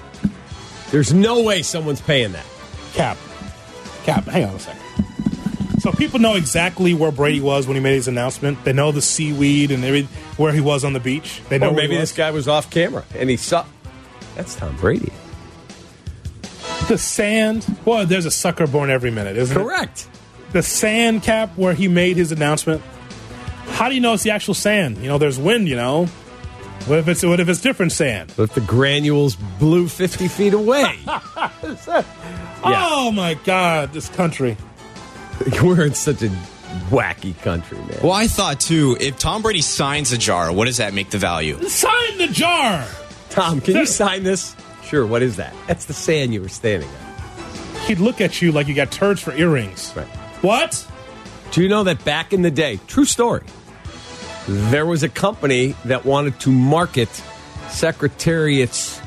[0.92, 2.46] There's no way someone's paying that.
[2.94, 3.18] Cap.
[4.04, 4.26] Cap.
[4.26, 4.82] Hang on a second.
[5.90, 8.64] So people know exactly where Brady was when he made his announcement.
[8.64, 10.04] They know the seaweed and every
[10.38, 11.42] where he was on the beach.
[11.50, 13.66] They know Or maybe this guy was off camera and he saw.
[14.36, 15.12] That's Tom Brady.
[16.88, 17.66] the sand.
[17.86, 19.60] Well, there's a sucker born every minute, isn't it?
[19.60, 20.08] Correct.
[20.52, 22.84] the sand cap where he made his announcement.
[23.70, 25.00] How do you know it's the actual sand?
[25.00, 25.68] You know, there's wind.
[25.68, 26.06] You know,
[26.86, 28.30] what if it's what if it's different sand?
[28.34, 31.00] What if the granules blew 50 feet away,
[32.64, 34.56] Oh my God, this country.
[35.64, 36.30] we're in such a
[36.90, 38.00] wacky country, man.
[38.04, 41.18] Well, I thought too, if Tom Brady signs a jar, what does that make the
[41.18, 41.62] value?
[41.68, 42.86] Sign the jar.
[43.30, 44.56] Tom, can you sign this?
[44.84, 45.06] Sure.
[45.06, 45.54] What is that?
[45.68, 47.82] That's the sand you were standing on.
[47.86, 49.94] He'd look at you like you got turds for earrings.
[49.96, 50.08] Right.
[50.42, 50.88] What?
[51.52, 53.44] Do you know that back in the day, true story,
[54.48, 57.10] there was a company that wanted to market
[57.70, 59.00] Secretariat's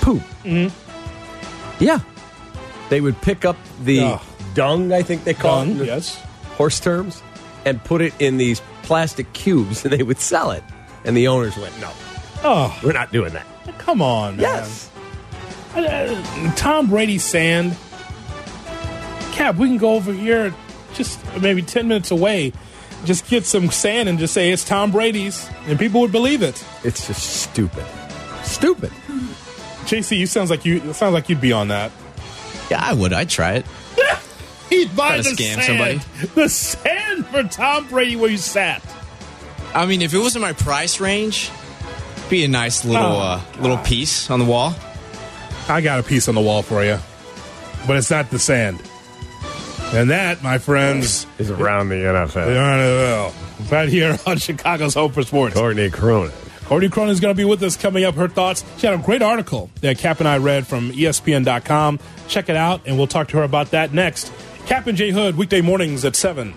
[0.00, 0.22] poop.
[0.44, 1.84] Mm-hmm.
[1.84, 2.00] Yeah.
[2.88, 4.20] They would pick up the Ugh.
[4.56, 6.20] Dung, I think they call Dung, it, yes.
[6.56, 7.22] horse terms,
[7.64, 10.64] and put it in these plastic cubes and they would sell it.
[11.04, 11.92] And the owners went, no,
[12.42, 13.46] Oh, we're not doing that.
[13.78, 14.42] come on, man.
[14.42, 14.90] Yes.
[15.74, 17.76] Uh, Tom Brady sand.
[19.32, 20.54] Cap, we can go over here,
[20.94, 22.52] just maybe ten minutes away,
[23.04, 26.64] just get some sand and just say it's Tom Brady's, and people would believe it.
[26.84, 27.84] It's just stupid.
[28.42, 28.90] Stupid.
[29.84, 31.92] JC, you sounds like you sounds like you'd be on that.
[32.70, 33.12] Yeah, I would.
[33.12, 33.66] I'd try it.
[34.70, 36.00] He'd buy the scam sand, somebody.
[36.34, 38.82] the sand for Tom Brady where you sat.
[39.74, 41.50] I mean, if it was in my price range,
[42.30, 44.74] be a nice little Oh, uh, little piece on the wall.
[45.68, 46.98] I got a piece on the wall for you,
[47.86, 48.80] but it's not the sand.
[49.92, 52.46] And that, my friends, Is around the the NFL.
[52.48, 53.70] NFL.
[53.70, 55.54] Right here on Chicago's Home for Sports.
[55.54, 56.32] Courtney Cronin.
[56.64, 58.16] Courtney Cronin is going to be with us coming up.
[58.16, 58.64] Her thoughts.
[58.78, 62.00] She had a great article that Cap and I read from ESPN.com.
[62.26, 64.32] Check it out, and we'll talk to her about that next.
[64.66, 66.52] Cap and J Hood, weekday mornings at 7.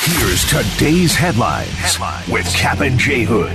[0.00, 1.96] Here's today's headlines,
[2.28, 3.52] with Cap and J Hood.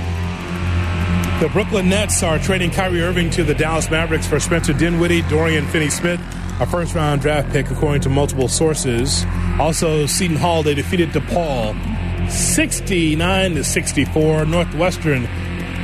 [1.42, 5.66] The Brooklyn Nets are trading Kyrie Irving to the Dallas Mavericks for Spencer Dinwiddie, Dorian
[5.66, 6.18] Finney Smith,
[6.58, 9.26] a first round draft pick, according to multiple sources.
[9.60, 14.46] Also, Seton Hall, they defeated DePaul 69 to 64.
[14.46, 15.24] Northwestern,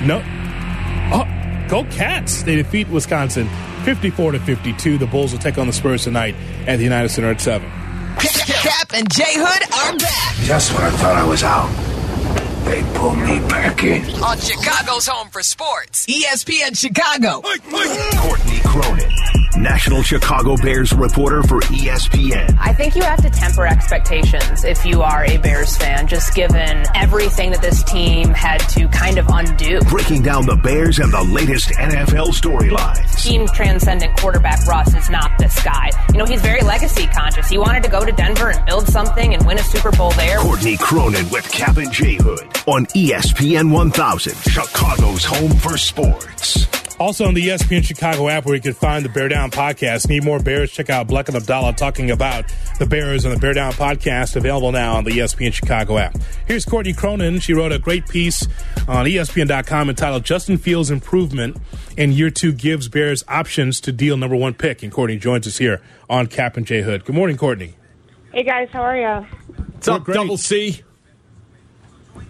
[0.07, 0.23] no.
[1.13, 2.43] Oh, go Cats.
[2.43, 3.51] They defeat Wisconsin
[3.85, 4.97] 54 to 52.
[4.97, 6.35] The Bulls will take on the Spurs tonight
[6.67, 7.71] at the United Center at 7.
[8.19, 11.71] Cap and J Hood are back Just when I thought I was out,
[12.65, 14.05] they pulled me back in.
[14.23, 17.41] on Chicago's Home for Sports, ESPN Chicago.
[17.43, 19.11] Courtney Cronin,
[19.57, 22.57] National Chicago Bears reporter for ESPN.
[22.59, 26.85] I think you have to temper expectations if you are a Bears fan, just given
[26.95, 29.81] everything that this team had to kind of undo.
[29.83, 33.23] Breaking down the Bears and the latest NFL storylines.
[33.23, 35.91] Team transcendent quarterback Russ is not this guy.
[36.13, 37.49] You know, he's very legacy conscious.
[37.49, 40.39] He wanted to go to Denver and build something and win a Super Bowl there.
[40.39, 46.67] Courtney Cronin with Cap and J Hood on ESPN 1000, Chicago's home for sports.
[47.03, 50.09] Also on the ESPN Chicago app where you can find the Bear Down podcast.
[50.09, 50.71] Need more Bears?
[50.71, 52.45] Check out Black and Abdallah talking about
[52.79, 56.17] the Bears on the Bear Down podcast, available now on the ESPN Chicago app.
[56.47, 57.41] Here's Courtney Cronin.
[57.41, 58.47] She wrote a great piece
[58.87, 61.57] on ESPN.com entitled Justin Fields Improvement
[61.97, 64.85] in Year Two Gives Bears Options to Deal Number One Pick.
[64.85, 67.05] And Courtney joins us here on Cap and J Hood.
[67.05, 67.75] Good morning, Courtney.
[68.33, 69.27] Hey guys, how are you?
[69.73, 70.83] What's up, Double C?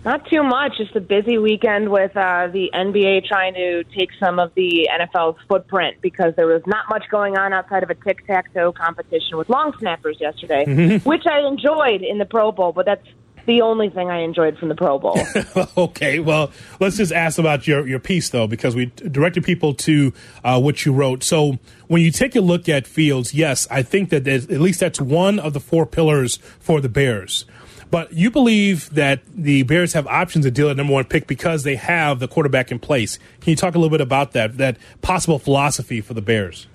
[0.05, 0.79] Not too much.
[0.79, 5.39] Just a busy weekend with uh, the NBA trying to take some of the NFL's
[5.49, 9.37] footprint because there was not much going on outside of a tic tac toe competition
[9.37, 13.07] with long snappers yesterday, which I enjoyed in the Pro Bowl, but that's
[13.47, 15.19] the only thing I enjoyed from the Pro Bowl.
[15.77, 20.13] okay, well, let's just ask about your, your piece, though, because we directed people to
[20.45, 21.23] uh, what you wrote.
[21.23, 25.01] So, when you take a look at Fields, yes, I think that at least that's
[25.01, 27.45] one of the four pillars for the Bears.
[27.93, 31.63] But you believe that the Bears have options to deal at number one pick because
[31.63, 33.19] they have the quarterback in place.
[33.43, 36.67] Can you talk a little bit about that, that possible philosophy for the Bears?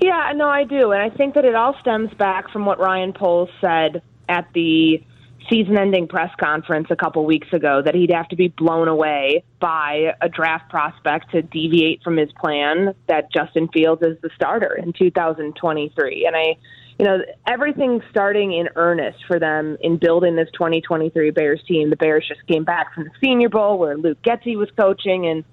[0.00, 0.92] Yeah, no, I do.
[0.92, 5.04] And I think that it all stems back from what Ryan Poles said at the
[5.50, 9.44] season ending press conference a couple weeks ago that he'd have to be blown away
[9.60, 14.74] by a draft prospect to deviate from his plan that Justin Fields is the starter
[14.74, 16.24] in 2023.
[16.26, 16.56] And I,
[16.98, 21.90] you know, everything starting in earnest for them in building this 2023 Bears team.
[21.90, 25.44] The Bears just came back from the Senior Bowl where Luke Getsy was coaching and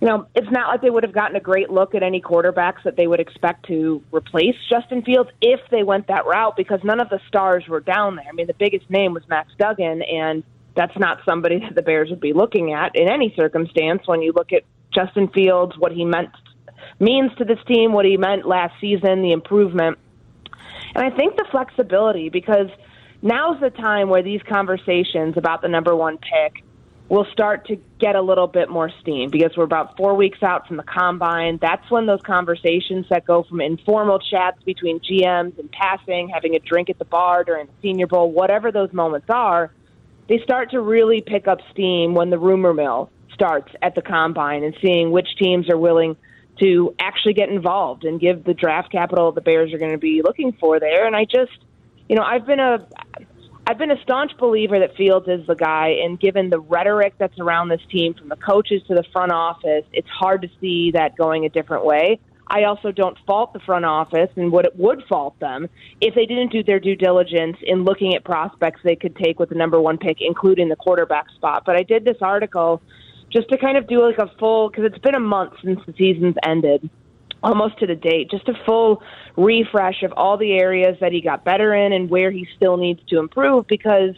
[0.00, 2.82] you know, it's not like they would have gotten a great look at any quarterbacks
[2.84, 7.00] that they would expect to replace Justin Fields if they went that route because none
[7.00, 8.26] of the stars were down there.
[8.28, 10.42] I mean, the biggest name was Max Duggan, and
[10.76, 14.32] that's not somebody that the Bears would be looking at in any circumstance when you
[14.32, 16.30] look at Justin Fields, what he meant
[17.00, 19.96] means to this team, what he meant last season, the improvement.
[20.94, 22.68] And I think the flexibility because
[23.22, 26.64] now's the time where these conversations about the number one pick
[27.08, 30.66] will start to get a little bit more steam because we're about four weeks out
[30.66, 31.58] from the combine.
[31.60, 36.60] That's when those conversations that go from informal chats between GMs and passing, having a
[36.60, 39.70] drink at the bar during the Senior Bowl, whatever those moments are,
[40.28, 44.64] they start to really pick up steam when the rumor mill starts at the combine
[44.64, 46.16] and seeing which teams are willing
[46.60, 50.22] to actually get involved and give the draft capital the Bears are going to be
[50.22, 51.06] looking for there.
[51.06, 51.58] And I just,
[52.08, 52.86] you know, I've been a
[53.66, 57.38] I've been a staunch believer that Fields is the guy, and given the rhetoric that's
[57.38, 61.16] around this team, from the coaches to the front office, it's hard to see that
[61.16, 62.20] going a different way.
[62.46, 65.68] I also don't fault the front office and what it would fault them
[66.02, 69.48] if they didn't do their due diligence in looking at prospects they could take with
[69.48, 71.62] the number one pick, including the quarterback spot.
[71.64, 72.82] But I did this article
[73.34, 75.92] just to kind of do like a full because it's been a month since the
[75.98, 76.88] season's ended
[77.42, 79.02] almost to the date, just a full
[79.36, 83.00] refresh of all the areas that he got better in and where he still needs
[83.08, 84.14] to improve because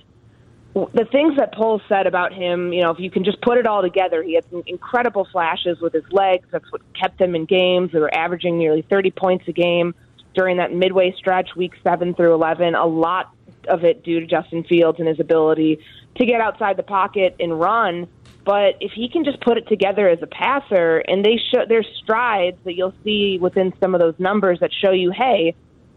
[0.75, 3.67] the things that Poles said about him, you know, if you can just put it
[3.67, 6.47] all together, he had some incredible flashes with his legs.
[6.53, 7.93] That's what kept them in games.
[7.93, 9.95] They were averaging nearly 30 points a game.
[10.35, 13.33] during that midway stretch, week seven through 11, a lot
[13.69, 15.79] of it due to Justin Fields and his ability
[16.17, 18.07] to get outside the pocket and run.
[18.47, 21.89] But if he can just put it together as a passer, and they show there's
[22.01, 25.57] strides that you'll see within some of those numbers that show you, hey,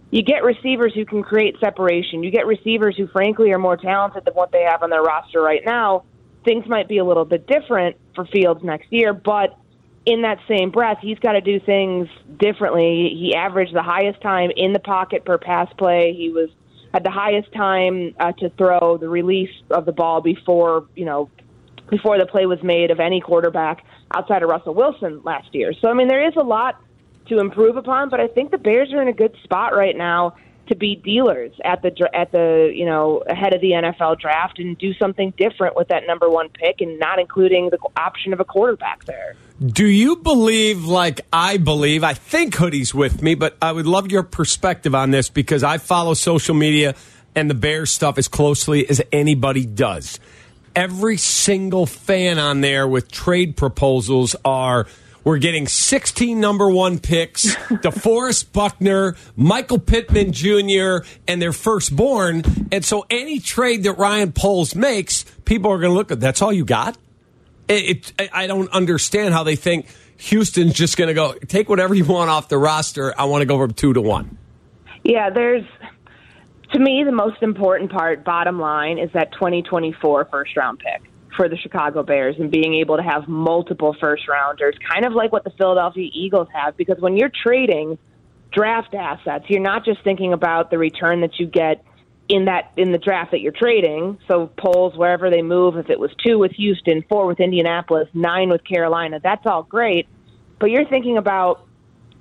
[0.10, 2.24] you get receivers who can create separation.
[2.24, 5.40] You get receivers who, frankly, are more talented than what they have on their roster
[5.40, 6.06] right now.
[6.44, 9.56] Things might be a little bit different for Fields next year, but
[10.08, 12.08] in that same breath, he's got to do things
[12.40, 13.16] differently.
[13.16, 16.16] He averaged the highest time in the pocket per pass play.
[16.18, 16.50] He was
[16.92, 21.30] had the highest time uh, to throw the release of the ball before you know
[21.90, 25.74] before the play was made of any quarterback outside of Russell Wilson last year.
[25.82, 26.82] So I mean, there is a lot
[27.28, 30.36] to improve upon, but I think the Bears are in a good spot right now
[30.70, 34.78] to be dealers at the at the you know ahead of the NFL draft and
[34.78, 38.46] do something different with that number one pick and not including the option of a
[38.46, 39.36] quarterback there.
[39.66, 44.10] Do you believe, like I believe, I think Hoodie's with me, but I would love
[44.12, 46.96] your perspective on this because I follow social media
[47.36, 50.20] and the Bears stuff as closely as anybody does.
[50.76, 54.88] Every single fan on there with trade proposals are
[55.24, 62.44] we're getting 16 number one picks, DeForest Buckner, Michael Pittman Jr., and their firstborn.
[62.72, 66.42] And so any trade that Ryan Poles makes, people are going to look at that's
[66.42, 66.98] all you got?
[67.68, 71.94] It, it, I don't understand how they think Houston's just going to go take whatever
[71.94, 73.14] you want off the roster.
[73.20, 74.38] I want to go from two to one.
[75.04, 75.64] Yeah, there's
[76.72, 81.48] to me the most important part, bottom line, is that 2024 first round pick for
[81.48, 85.44] the Chicago Bears and being able to have multiple first rounders, kind of like what
[85.44, 86.76] the Philadelphia Eagles have.
[86.76, 87.98] Because when you're trading
[88.52, 91.86] draft assets, you're not just thinking about the return that you get
[92.28, 94.20] in that in the draft that you're trading.
[94.28, 98.50] So Poles wherever they move, if it was two with Houston, four with Indianapolis, nine
[98.50, 100.08] with Carolina, that's all great.
[100.60, 101.66] But you're thinking about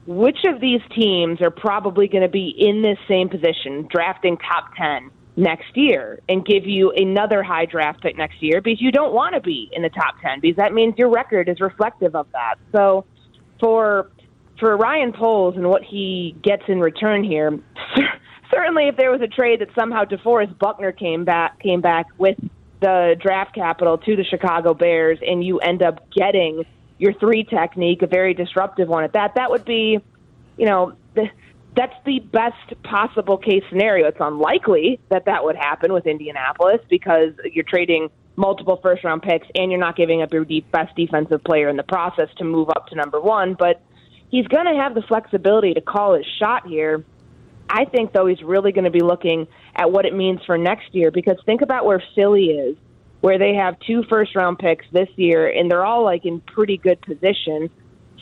[0.09, 4.71] which of these teams are probably going to be in this same position, drafting top
[4.75, 9.13] ten next year, and give you another high draft pick next year because you don't
[9.13, 12.27] want to be in the top ten because that means your record is reflective of
[12.33, 12.55] that.
[12.73, 13.05] So
[13.61, 14.11] for
[14.59, 17.61] for Ryan Poles and what he gets in return here,
[18.51, 22.39] certainly if there was a trade that somehow DeForest Buckner came back came back with
[22.81, 26.65] the draft capital to the Chicago Bears and you end up getting
[26.99, 30.01] your three technique, a very disruptive one at that, that would be,
[30.57, 31.31] you know, the,
[31.77, 34.09] that's the best possible case scenario.
[34.09, 39.47] It's unlikely that that would happen with Indianapolis because you're trading multiple first round picks
[39.55, 42.69] and you're not giving up your deep, best defensive player in the process to move
[42.71, 43.55] up to number one.
[43.55, 43.81] But
[44.31, 47.05] he's going to have the flexibility to call his shot here.
[47.71, 50.95] I think, though, he's really going to be looking at what it means for next
[50.95, 52.77] year because think about where Philly is,
[53.21, 56.77] where they have two first round picks this year, and they're all like in pretty
[56.77, 57.71] good position.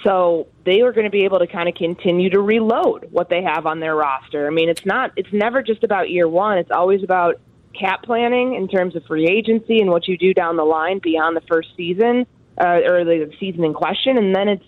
[0.05, 3.43] So they are going to be able to kind of continue to reload what they
[3.43, 4.47] have on their roster.
[4.47, 6.59] I mean, it's not, it's never just about year one.
[6.59, 7.41] It's always about
[7.79, 11.37] cap planning in terms of free agency and what you do down the line beyond
[11.37, 12.27] the first season
[12.61, 14.17] uh, or the season in question.
[14.19, 14.65] And then it's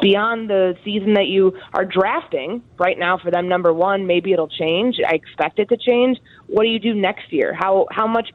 [0.00, 4.48] beyond the season that you are drafting right now for them number one maybe it'll
[4.48, 8.30] change i expect it to change what do you do next year how how much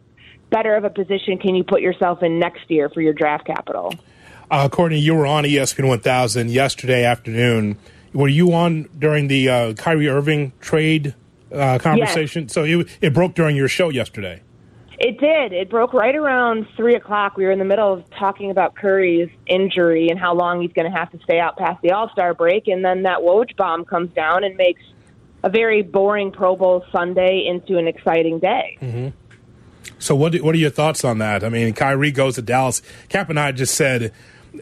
[0.53, 3.91] better of a position can you put yourself in next year for your draft capital
[4.53, 7.75] uh, Courtney, you were on ESPN 1000 yesterday afternoon.
[8.13, 11.15] Were you on during the uh, Kyrie Irving trade
[11.51, 12.49] uh, conversation?
[12.49, 14.41] So it, it broke during your show yesterday.
[14.99, 15.53] It did.
[15.53, 17.35] It broke right around three o'clock.
[17.35, 20.89] We were in the middle of talking about Curry's injury and how long he's going
[20.89, 23.85] to have to stay out past the All Star break, and then that Woj bomb
[23.85, 24.83] comes down and makes
[25.43, 28.77] a very boring Pro Bowl Sunday into an exciting day.
[28.81, 29.07] Mm-hmm.
[29.99, 31.43] So what what are your thoughts on that?
[31.43, 32.81] I mean, Kyrie goes to Dallas.
[33.09, 34.11] Cap and I just said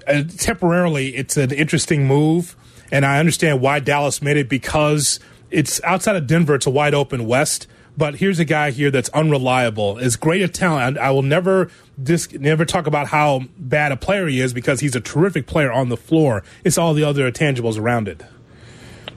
[0.08, 2.56] uh, temporarily it's an interesting move,
[2.92, 6.56] and I understand why Dallas made it because it's outside of Denver.
[6.56, 7.68] It's a wide open West.
[7.98, 9.98] But here's a guy here that's unreliable.
[9.98, 10.98] Is great at talent.
[10.98, 11.70] I will never
[12.02, 15.72] dis- never talk about how bad a player he is because he's a terrific player
[15.72, 16.44] on the floor.
[16.64, 18.24] It's all the other intangibles around it.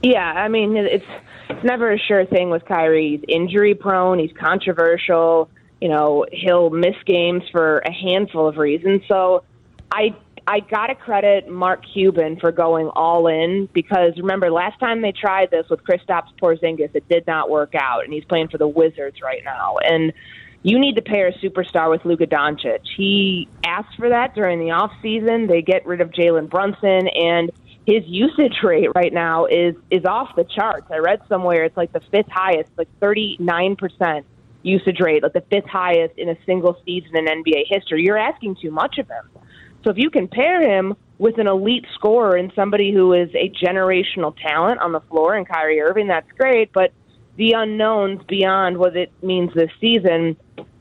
[0.03, 1.05] Yeah, I mean it's
[1.49, 3.17] it's never a sure thing with Kyrie.
[3.17, 4.19] He's injury prone.
[4.19, 5.49] He's controversial.
[5.81, 9.01] You know, he'll miss games for a handful of reasons.
[9.07, 9.43] So,
[9.91, 10.15] I
[10.47, 15.11] I got to credit Mark Cuban for going all in because remember last time they
[15.11, 18.67] tried this with Kristaps Porzingis, it did not work out, and he's playing for the
[18.67, 19.77] Wizards right now.
[19.77, 20.13] And
[20.61, 22.81] you need to pair a superstar with Luka Doncic.
[22.95, 25.47] He asked for that during the off season.
[25.47, 27.51] They get rid of Jalen Brunson, and
[27.87, 30.87] his usage rate right now is is off the charts.
[30.91, 34.27] I read somewhere it's like the fifth highest, like thirty nine percent
[34.65, 38.03] usage rate, like the fifth highest in a single season in NBA history.
[38.03, 39.29] You're asking too much of him.
[39.83, 43.49] So if you can pair him with an elite scorer and somebody who is a
[43.49, 46.91] generational talent on the floor and Kyrie Irving, that's great, but
[47.37, 50.35] the unknowns beyond what it means this season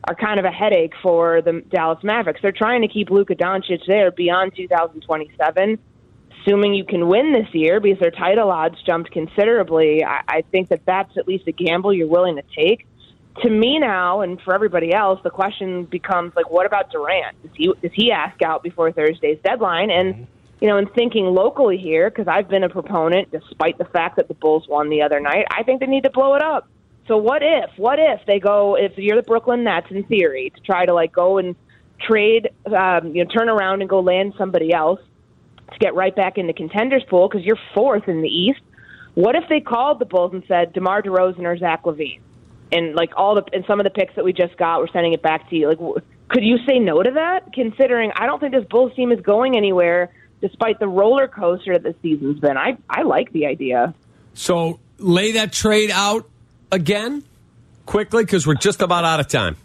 [0.06, 2.40] are kind of a headache for the Dallas Mavericks.
[2.42, 5.78] They're trying to keep Luka Doncic there beyond 2027
[6.44, 10.68] assuming you can win this year because their title odds jumped considerably, I, I think
[10.68, 12.86] that that's at least a gamble you're willing to take.
[13.42, 17.42] To me now, and for everybody else, the question becomes like, what about Durant?
[17.42, 19.90] Does he does he ask out before Thursday's deadline?
[19.90, 20.26] And
[20.60, 24.28] you know, in thinking locally here, because I've been a proponent, despite the fact that
[24.28, 26.68] the Bulls won the other night, I think they need to blow it up.
[27.08, 27.70] So what if?
[27.76, 28.76] What if they go?
[28.76, 31.56] If you're the Brooklyn Nets, in theory, to try to like go and
[32.00, 35.00] trade, um, you know, turn around and go land somebody else
[35.72, 38.60] to get right back in the contenders pool because you're fourth in the East.
[39.14, 42.20] What if they called the Bulls and said DeMar DeRozan or Zach LaVine,
[42.72, 45.12] and like all the and some of the picks that we just got, we're sending
[45.12, 45.68] it back to you.
[45.68, 47.52] Like, w- could you say no to that?
[47.52, 51.82] Considering I don't think this Bulls team is going anywhere, despite the roller coaster that
[51.82, 52.56] the season's been.
[52.56, 53.94] I I like the idea.
[54.34, 56.28] So lay that trade out
[56.72, 57.24] again
[57.86, 59.56] quickly because we're just about out of time.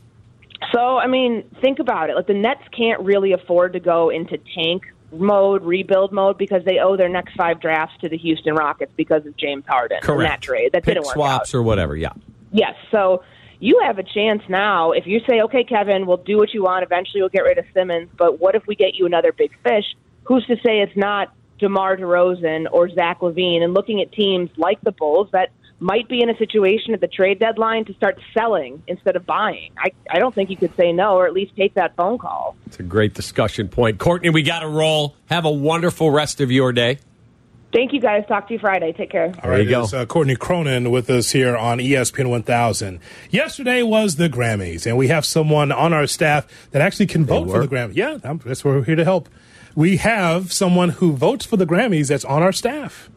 [0.73, 2.15] So, I mean, think about it.
[2.15, 6.79] Like the Nets can't really afford to go into tank mode, rebuild mode, because they
[6.79, 10.41] owe their next five drafts to the Houston Rockets because of James Harden and that
[10.41, 10.73] trade.
[10.73, 11.15] That Pick didn't work out.
[11.15, 11.95] swaps or whatever.
[11.95, 12.11] Yeah.
[12.51, 12.75] Yes.
[12.91, 13.23] So
[13.59, 14.91] you have a chance now.
[14.91, 16.83] If you say, okay, Kevin, we'll do what you want.
[16.83, 18.09] Eventually, we'll get rid of Simmons.
[18.17, 19.85] But what if we get you another big fish?
[20.23, 23.61] Who's to say it's not DeMar DeRozan or Zach LaVine?
[23.61, 27.07] And looking at teams like the Bulls that might be in a situation at the
[27.07, 29.71] trade deadline to start selling instead of buying.
[29.77, 32.57] I, I don't think you could say no or at least take that phone call.
[32.67, 33.97] It's a great discussion point.
[33.97, 35.15] Courtney, we got to roll.
[35.27, 36.99] Have a wonderful rest of your day.
[37.71, 38.25] Thank you guys.
[38.27, 38.93] Talk to you Friday.
[38.93, 39.31] Take care.
[39.43, 42.99] All right, it's, uh, Courtney Cronin with us here on ESPN 1000.
[43.29, 47.47] Yesterday was the Grammys, and we have someone on our staff that actually can vote
[47.49, 47.95] for the Grammys.
[47.95, 49.29] Yeah, that's why we're here to help.
[49.75, 53.07] We have someone who votes for the Grammys that's on our staff,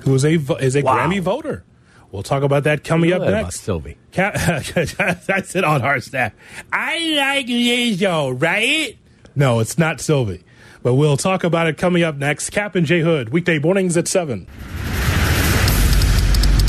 [0.00, 0.96] who is a is a Wow.
[1.06, 1.62] Grammy voter.
[2.10, 3.60] We'll talk about that coming You up know that about next.
[3.60, 3.96] Silvy.
[4.12, 4.32] Ca-
[5.28, 6.32] I said on our staff.
[6.72, 8.96] I like Lizzo, right?
[9.34, 10.42] No, it's not Silvy.
[10.82, 12.50] But we'll talk about it coming up next.
[12.50, 14.46] Cap and J Hood, weekday mornings at 7.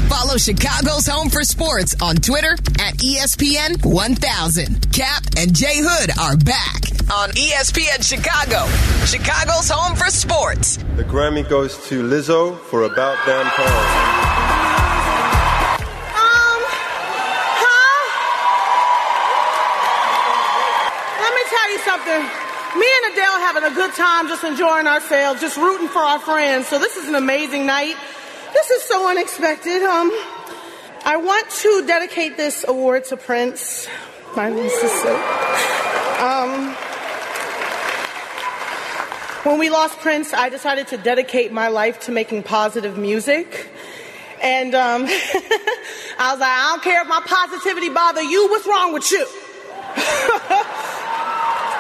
[0.10, 4.92] Follow Chicago's Home for Sports on Twitter at ESPN 1000.
[4.94, 6.82] Cap and Jay Hood are back
[7.12, 8.66] on ESPN Chicago,
[9.06, 10.78] Chicago's Home for Sports.
[10.96, 13.68] The Grammy goes to Lizzo for About Damn Time.
[16.16, 16.62] Um,
[17.60, 18.00] huh?
[21.20, 22.53] Let me tell you something.
[22.76, 26.68] Me and Adele having a good time, just enjoying ourselves, just rooting for our friends.
[26.68, 27.96] So this is an amazing night.
[28.52, 29.84] This is so unexpected.
[29.84, 30.10] Um,
[31.06, 33.88] I want to dedicate this award to Prince,
[34.36, 35.14] my sister.
[36.20, 36.74] Um,
[39.44, 43.70] when we lost Prince, I decided to dedicate my life to making positive music.
[44.42, 48.50] And um, I was like, I don't care if my positivity bother you.
[48.50, 49.28] What's wrong with you?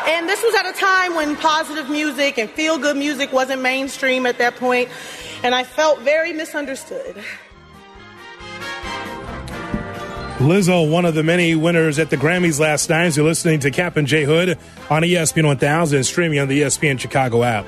[0.05, 4.25] and this was at a time when positive music and feel good music wasn't mainstream
[4.25, 4.89] at that point,
[5.43, 7.23] and I felt very misunderstood.
[10.39, 13.15] Lizzo, one of the many winners at the Grammys last night.
[13.15, 14.57] You're listening to Cap and J Hood
[14.89, 17.65] on ESPN 1000 and streaming on the ESPN Chicago app.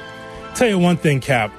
[0.56, 1.54] Tell you one thing, Cap,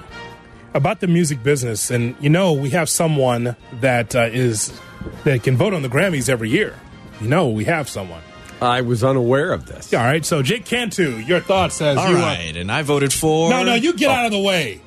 [0.74, 4.78] about the music business, and you know we have someone that uh, is
[5.24, 6.78] that can vote on the Grammys every year.
[7.20, 8.22] You know we have someone.
[8.60, 9.92] I was unaware of this.
[9.92, 13.50] All right, so Jake Cantu, your thoughts as All you right, and I voted for.
[13.50, 14.80] No, no, you get out of the way.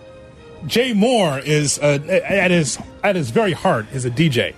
[0.65, 4.53] Jay Moore is uh, at his at his very heart is a DJ,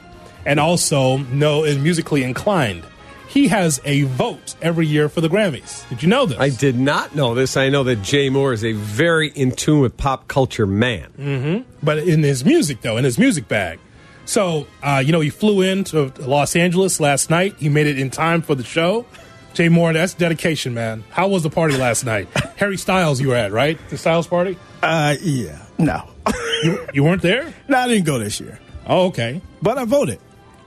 [0.45, 2.83] and also no is musically inclined.
[3.27, 5.87] He has a vote every year for the Grammys.
[5.89, 6.37] Did you know this?
[6.37, 7.55] I did not know this.
[7.55, 11.11] I know that Jay Moore is a very in tune with pop culture man.
[11.11, 13.79] hmm But in his music, though, in his music bag.
[14.31, 17.55] So, uh, you know, he flew into Los Angeles last night.
[17.59, 19.05] He made it in time for the show.
[19.53, 21.03] Jay Moore, that's dedication, man.
[21.09, 22.29] How was the party last night?
[22.55, 23.77] Harry Styles, you were at, right?
[23.89, 24.57] The Styles party?
[24.81, 25.61] Uh, yeah.
[25.77, 26.09] No.
[26.63, 27.53] you, you weren't there?
[27.67, 28.57] No, I didn't go this year.
[28.87, 29.41] Oh, okay.
[29.61, 30.19] But I voted.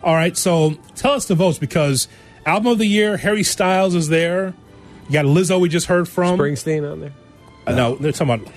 [0.02, 2.06] All right, so tell us the votes because
[2.44, 4.52] album of the year, Harry Styles is there.
[5.06, 6.38] You got Lizzo, we just heard from.
[6.38, 7.14] Springsteen on there?
[7.66, 8.52] Uh, no, they're talking about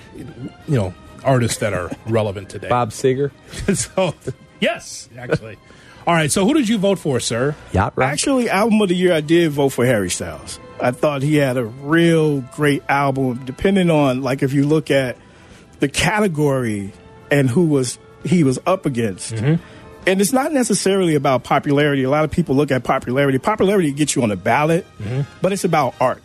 [0.66, 0.94] you know
[1.24, 2.68] artists that are relevant today.
[2.68, 3.30] Bob Seger.
[3.74, 4.14] so
[4.60, 5.58] yes, actually.
[6.06, 7.54] All right, so who did you vote for, sir?
[7.72, 10.58] Yacht Actually, album of the year, I did vote for Harry Styles.
[10.80, 13.44] I thought he had a real great album.
[13.44, 15.18] Depending on like if you look at
[15.80, 16.92] the category
[17.30, 19.34] and who was he was up against.
[19.34, 19.62] Mm-hmm.
[20.06, 22.02] And it's not necessarily about popularity.
[22.04, 23.38] A lot of people look at popularity.
[23.38, 25.30] Popularity gets you on the ballot, mm-hmm.
[25.42, 26.22] but it's about art.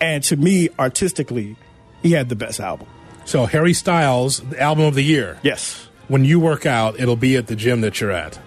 [0.00, 1.56] And to me, artistically,
[2.02, 2.88] he had the best album.
[3.24, 5.38] So Harry Styles, album of the year.
[5.42, 5.87] Yes.
[6.08, 8.38] When you work out, it'll be at the gym that you're at.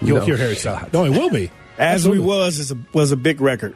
[0.00, 0.54] You'll No hear Harry.
[0.54, 0.92] Styles.
[0.92, 1.50] No, it will be.
[1.76, 2.20] As Absolutely.
[2.20, 3.74] we was is a, was a big record.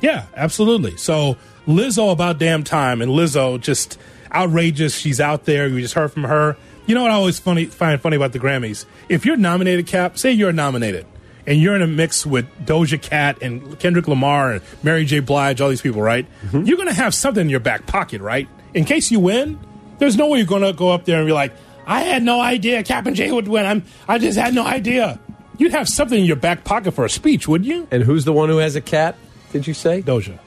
[0.00, 0.96] Yeah, absolutely.
[0.96, 3.98] So Lizzo about damn time, and Lizzo just
[4.32, 4.96] outrageous.
[4.96, 5.68] She's out there.
[5.70, 6.56] We just heard from her.
[6.86, 8.84] You know what I always funny find funny about the Grammys?
[9.08, 11.06] If you're nominated, Cap, say you're nominated,
[11.46, 15.20] and you're in a mix with Doja Cat and Kendrick Lamar and Mary J.
[15.20, 16.26] Blige, all these people, right?
[16.44, 16.62] Mm-hmm.
[16.62, 18.48] You're gonna have something in your back pocket, right?
[18.74, 19.58] In case you win,
[19.98, 21.52] there's no way you're gonna go up there and be like,
[21.86, 23.66] "I had no idea Cap and Jay would win.
[23.66, 25.20] I'm, I just had no idea."
[25.58, 27.88] You'd have something in your back pocket for a speech, wouldn't you?
[27.90, 29.16] And who's the one who has a cat?
[29.52, 30.38] Did you say Doja?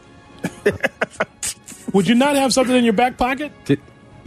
[1.94, 3.52] Would you not have something in your back pocket?
[3.66, 3.82] Did,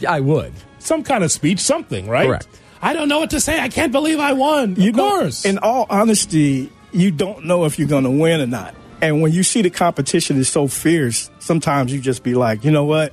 [0.07, 0.53] I would.
[0.81, 2.27] Some kind of speech, something, right?
[2.27, 2.49] Correct.
[2.81, 3.61] I don't know what to say.
[3.61, 4.75] I can't believe I won.
[4.77, 5.45] You of know, course.
[5.45, 8.75] in all honesty, you don't know if you're going to win or not.
[9.01, 12.71] And when you see the competition is so fierce, sometimes you just be like, you
[12.73, 13.13] know what?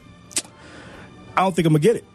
[1.37, 2.05] I don't think I'm gonna get it.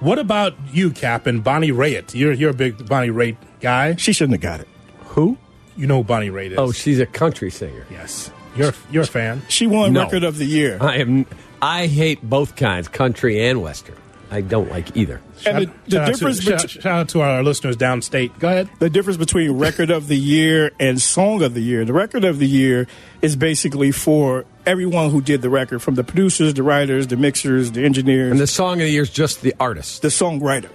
[0.00, 2.14] What about you, Cap, and Bonnie Raitt?
[2.14, 3.96] You're you're a big Bonnie Raitt guy.
[3.96, 4.68] She shouldn't have got it.
[5.06, 5.38] Who?
[5.76, 6.58] You know who Bonnie Raitt is.
[6.58, 7.86] Oh, she's a country singer.
[7.90, 8.30] yes.
[8.56, 9.42] You're you're a fan.
[9.48, 10.04] She won No.
[10.04, 10.78] record of the year.
[10.80, 11.26] I am.
[11.60, 13.96] I hate both kinds, country and western.
[14.30, 15.20] I don't like either.
[15.46, 18.36] And the, the Shout out difference to, shout, between shout out to our listeners downstate.
[18.40, 18.68] Go ahead.
[18.80, 21.84] the difference between record of the year and song of the year.
[21.84, 22.88] The record of the year
[23.22, 27.72] is basically for everyone who did the record, from the producers, the writers, the mixers,
[27.72, 30.02] the engineers, And the song of the year is just the artist.
[30.02, 30.68] the songwriter.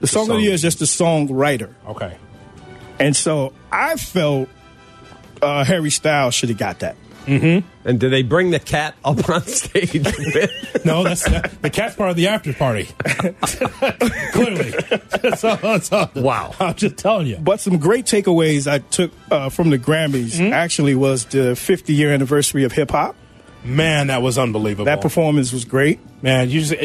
[0.00, 1.74] The song of the year is just the songwriter.
[1.86, 2.16] Okay.
[2.98, 4.48] And so I felt
[5.40, 6.96] uh, Harry Styles should have got that.
[7.24, 9.94] And do they bring the cat up on stage?
[10.84, 12.88] No, that's the cat's part of the after party.
[14.32, 14.70] Clearly.
[15.22, 16.10] That's all, that's all.
[16.16, 16.52] Wow.
[16.58, 17.36] I'm just telling you.
[17.36, 20.52] But some great takeaways I took uh, from the Grammys Hmm?
[20.52, 23.14] actually was the 50 year anniversary of hip hop.
[23.64, 24.86] Man, that was unbelievable.
[24.86, 26.00] That performance was great.
[26.22, 26.80] Man, you just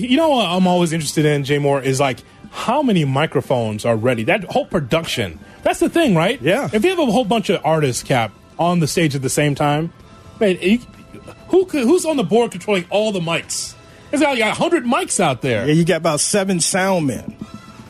[0.00, 2.18] you know what I'm always interested in, Jay Moore, is like
[2.50, 4.24] how many microphones are ready.
[4.24, 5.38] That whole production.
[5.62, 6.40] That's the thing, right?
[6.40, 6.68] Yeah.
[6.72, 9.54] If you have a whole bunch of artists, Cap, on the stage at the same
[9.54, 9.92] time,
[10.40, 10.78] man, you,
[11.48, 13.74] who could, who's on the board controlling all the mics?
[14.10, 15.66] There's like a hundred mics out there.
[15.66, 17.36] Yeah, you got about seven sound men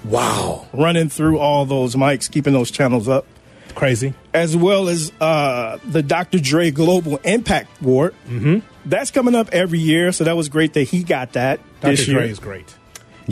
[0.05, 3.27] Wow, running through all those mics, keeping those channels up,
[3.73, 4.15] crazy.
[4.35, 6.39] as well as uh, the Dr.
[6.39, 8.15] Dre Global Impact Award.
[8.29, 8.59] Mm-hmm.
[8.89, 11.91] That's coming up every year, so that was great that he got that Dr.
[11.93, 12.19] this year.
[12.19, 12.75] Dre is great.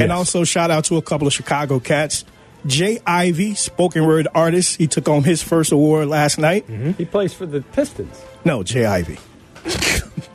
[0.00, 2.24] And also shout out to a couple of Chicago cats.
[2.66, 6.66] Jay Ivy, spoken word artist, he took home his first award last night.
[6.98, 8.20] he plays for the Pistons.
[8.44, 9.18] No, Jay Ivy.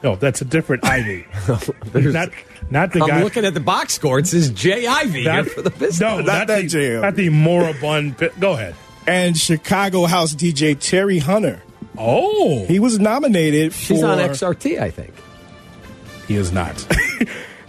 [0.02, 1.26] No, that's a different Ivy.
[1.94, 2.30] Not
[2.70, 3.24] not the I'm guy.
[3.24, 4.20] looking at the box score.
[4.20, 6.02] It says Jay Ivy not, for the Pistons.
[6.02, 7.00] no, Not not, that the, J.
[7.00, 8.18] not the moribund.
[8.18, 8.76] pi- Go ahead.
[9.08, 11.62] And Chicago house DJ Terry Hunter.
[11.98, 15.14] Oh, He was nominated for She's on XRT, I think.
[16.28, 16.86] he is not.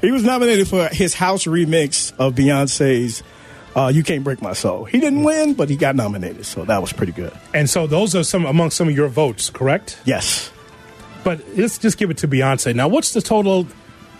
[0.01, 3.23] He was nominated for his house remix of Beyonce's
[3.75, 6.83] uh, "You Can't Break My Soul." He didn't win, but he got nominated, so that
[6.83, 7.33] was pretty good.
[7.55, 9.99] And so those are some among some of your votes, correct?
[10.05, 10.51] Yes,
[11.23, 12.75] But let's just give it to Beyonce.
[12.75, 13.67] Now, what's the total?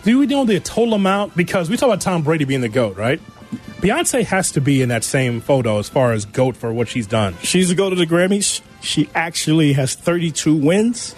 [0.03, 1.35] Do we know the total amount?
[1.37, 3.21] Because we talk about Tom Brady being the GOAT, right?
[3.81, 7.07] Beyonce has to be in that same photo as far as GOAT for what she's
[7.07, 7.35] done.
[7.43, 8.61] she's to GOAT to the Grammys.
[8.81, 11.15] She actually has 32 wins.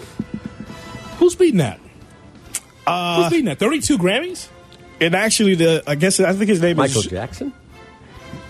[1.18, 1.80] Who's beating that?
[2.86, 3.58] Uh, Who's beating that?
[3.58, 4.48] 32 Grammys?
[5.00, 7.52] and actually, the I guess I think his name Michael is Michael Jackson?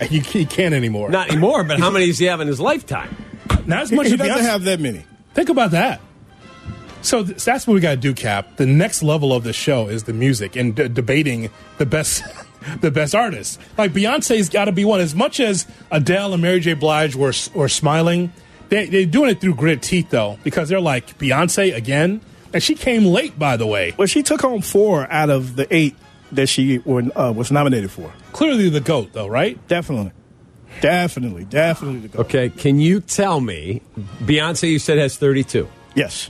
[0.09, 1.09] You, he can't anymore.
[1.09, 3.13] Not anymore, but how many does he have in his lifetime?
[3.65, 4.49] Not as He, much he as doesn't Beyonce.
[4.49, 5.03] have that many.
[5.33, 5.99] Think about that.
[7.01, 8.55] So th- that's what we got to do, Cap.
[8.55, 12.23] The next level of the show is the music and d- debating the best,
[12.81, 13.57] the best artists.
[13.77, 14.99] Like Beyonce's got to be one.
[14.99, 16.73] As much as Adele and Mary J.
[16.73, 18.31] Blige were were smiling,
[18.69, 22.21] they they're doing it through gritted teeth though, because they're like Beyonce again,
[22.53, 23.93] and she came late, by the way.
[23.97, 25.95] Well, she took home four out of the eight
[26.31, 28.11] that she were, uh, was nominated for.
[28.33, 29.59] Clearly the goat, though, right?
[29.67, 30.11] Definitely,
[30.81, 32.25] definitely, definitely the goat.
[32.27, 33.81] Okay, can you tell me,
[34.21, 35.67] Beyonce, you said has 32.
[35.95, 36.29] Yes.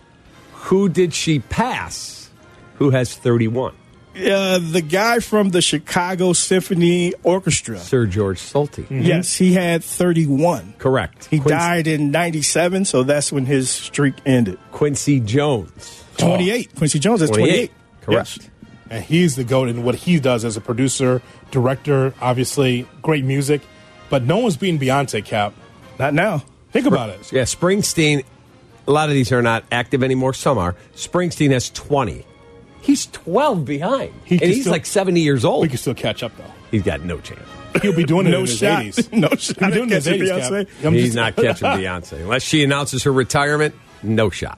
[0.54, 2.30] Who did she pass
[2.76, 3.76] who has 31?
[4.20, 7.80] Uh, the guy from the Chicago Symphony Orchestra.
[7.80, 8.86] Sir George Solti.
[8.90, 10.76] Yes, he had 31.
[10.78, 11.26] Correct.
[11.26, 14.60] He Quincy, died in 97, so that's when his streak ended.
[14.72, 16.04] Quincy Jones.
[16.18, 16.76] 28.
[16.76, 17.48] Quincy Jones is 28.
[17.48, 17.72] 28.
[18.02, 18.38] Correct.
[18.38, 18.50] Yes.
[18.90, 22.14] And he's the goat in what he does as a producer, director.
[22.20, 23.62] Obviously, great music,
[24.10, 25.24] but no one's beating Beyonce.
[25.24, 25.54] Cap.
[26.00, 26.44] Not now.
[26.72, 27.32] Think about it.
[27.32, 28.24] Yeah, Springsteen,
[28.88, 30.34] a lot of these are not active anymore.
[30.34, 30.76] Some are.
[30.96, 32.26] Springsteen has 20.
[32.82, 34.14] He's 12 behind.
[34.26, 35.62] He and he's still- like 70 years old.
[35.64, 36.44] We can still catch up though.
[36.72, 37.42] He's got no chance.
[37.82, 38.84] He'll be doing it No in his shot.
[38.84, 39.12] 80s.
[39.14, 40.94] No shot He'll be doing it in his 80s, catching Beyonce.
[40.94, 42.14] He's just- not catching Beyonce.
[42.22, 44.58] Unless she announces her retirement, no shot.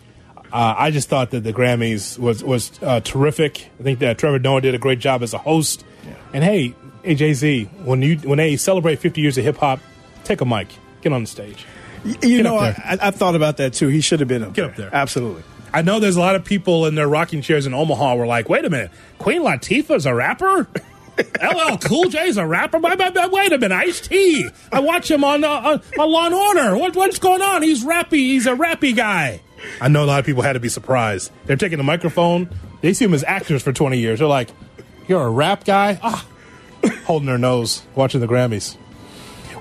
[0.53, 3.69] Uh, I just thought that the Grammys was was uh, terrific.
[3.80, 5.86] I think that Trevor Noah did a great job as a host.
[6.34, 9.80] And hey, hey Jay Z, when you when they celebrate 50 years of hip hop,
[10.26, 10.67] take a mic,
[11.01, 11.65] get on the stage.
[12.03, 13.88] You Get know, I, I thought about that too.
[13.88, 14.69] He should have been up Get there.
[14.72, 14.89] up there.
[14.93, 15.43] Absolutely.
[15.74, 18.49] I know there's a lot of people in their rocking chairs in Omaha were like,
[18.49, 20.67] wait a minute, Queen Latifah's a rapper?
[21.41, 22.80] LL Cool J's a rapper?
[22.80, 24.49] Wait, a minute, Ice T.
[24.72, 26.78] I watch him on, uh, on, on Law and Order.
[26.78, 27.61] What, what's going on?
[27.61, 28.13] He's rappy.
[28.13, 29.41] He's a rappy guy.
[29.80, 31.32] I know a lot of people had to be surprised.
[31.45, 32.49] They're taking the microphone.
[32.82, 34.19] They see him as actors for 20 years.
[34.19, 34.49] They're like,
[35.07, 35.99] you're a rap guy?
[36.01, 36.26] Ah,
[37.05, 38.76] holding their nose, watching the Grammys.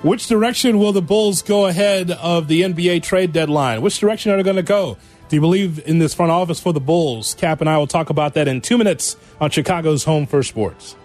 [0.03, 3.83] Which direction will the Bulls go ahead of the NBA trade deadline?
[3.83, 4.97] Which direction are they going to go?
[5.31, 7.35] Do you believe in this front office for the Bulls?
[7.35, 10.97] Cap and I will talk about that in two minutes on Chicago's Home for Sports.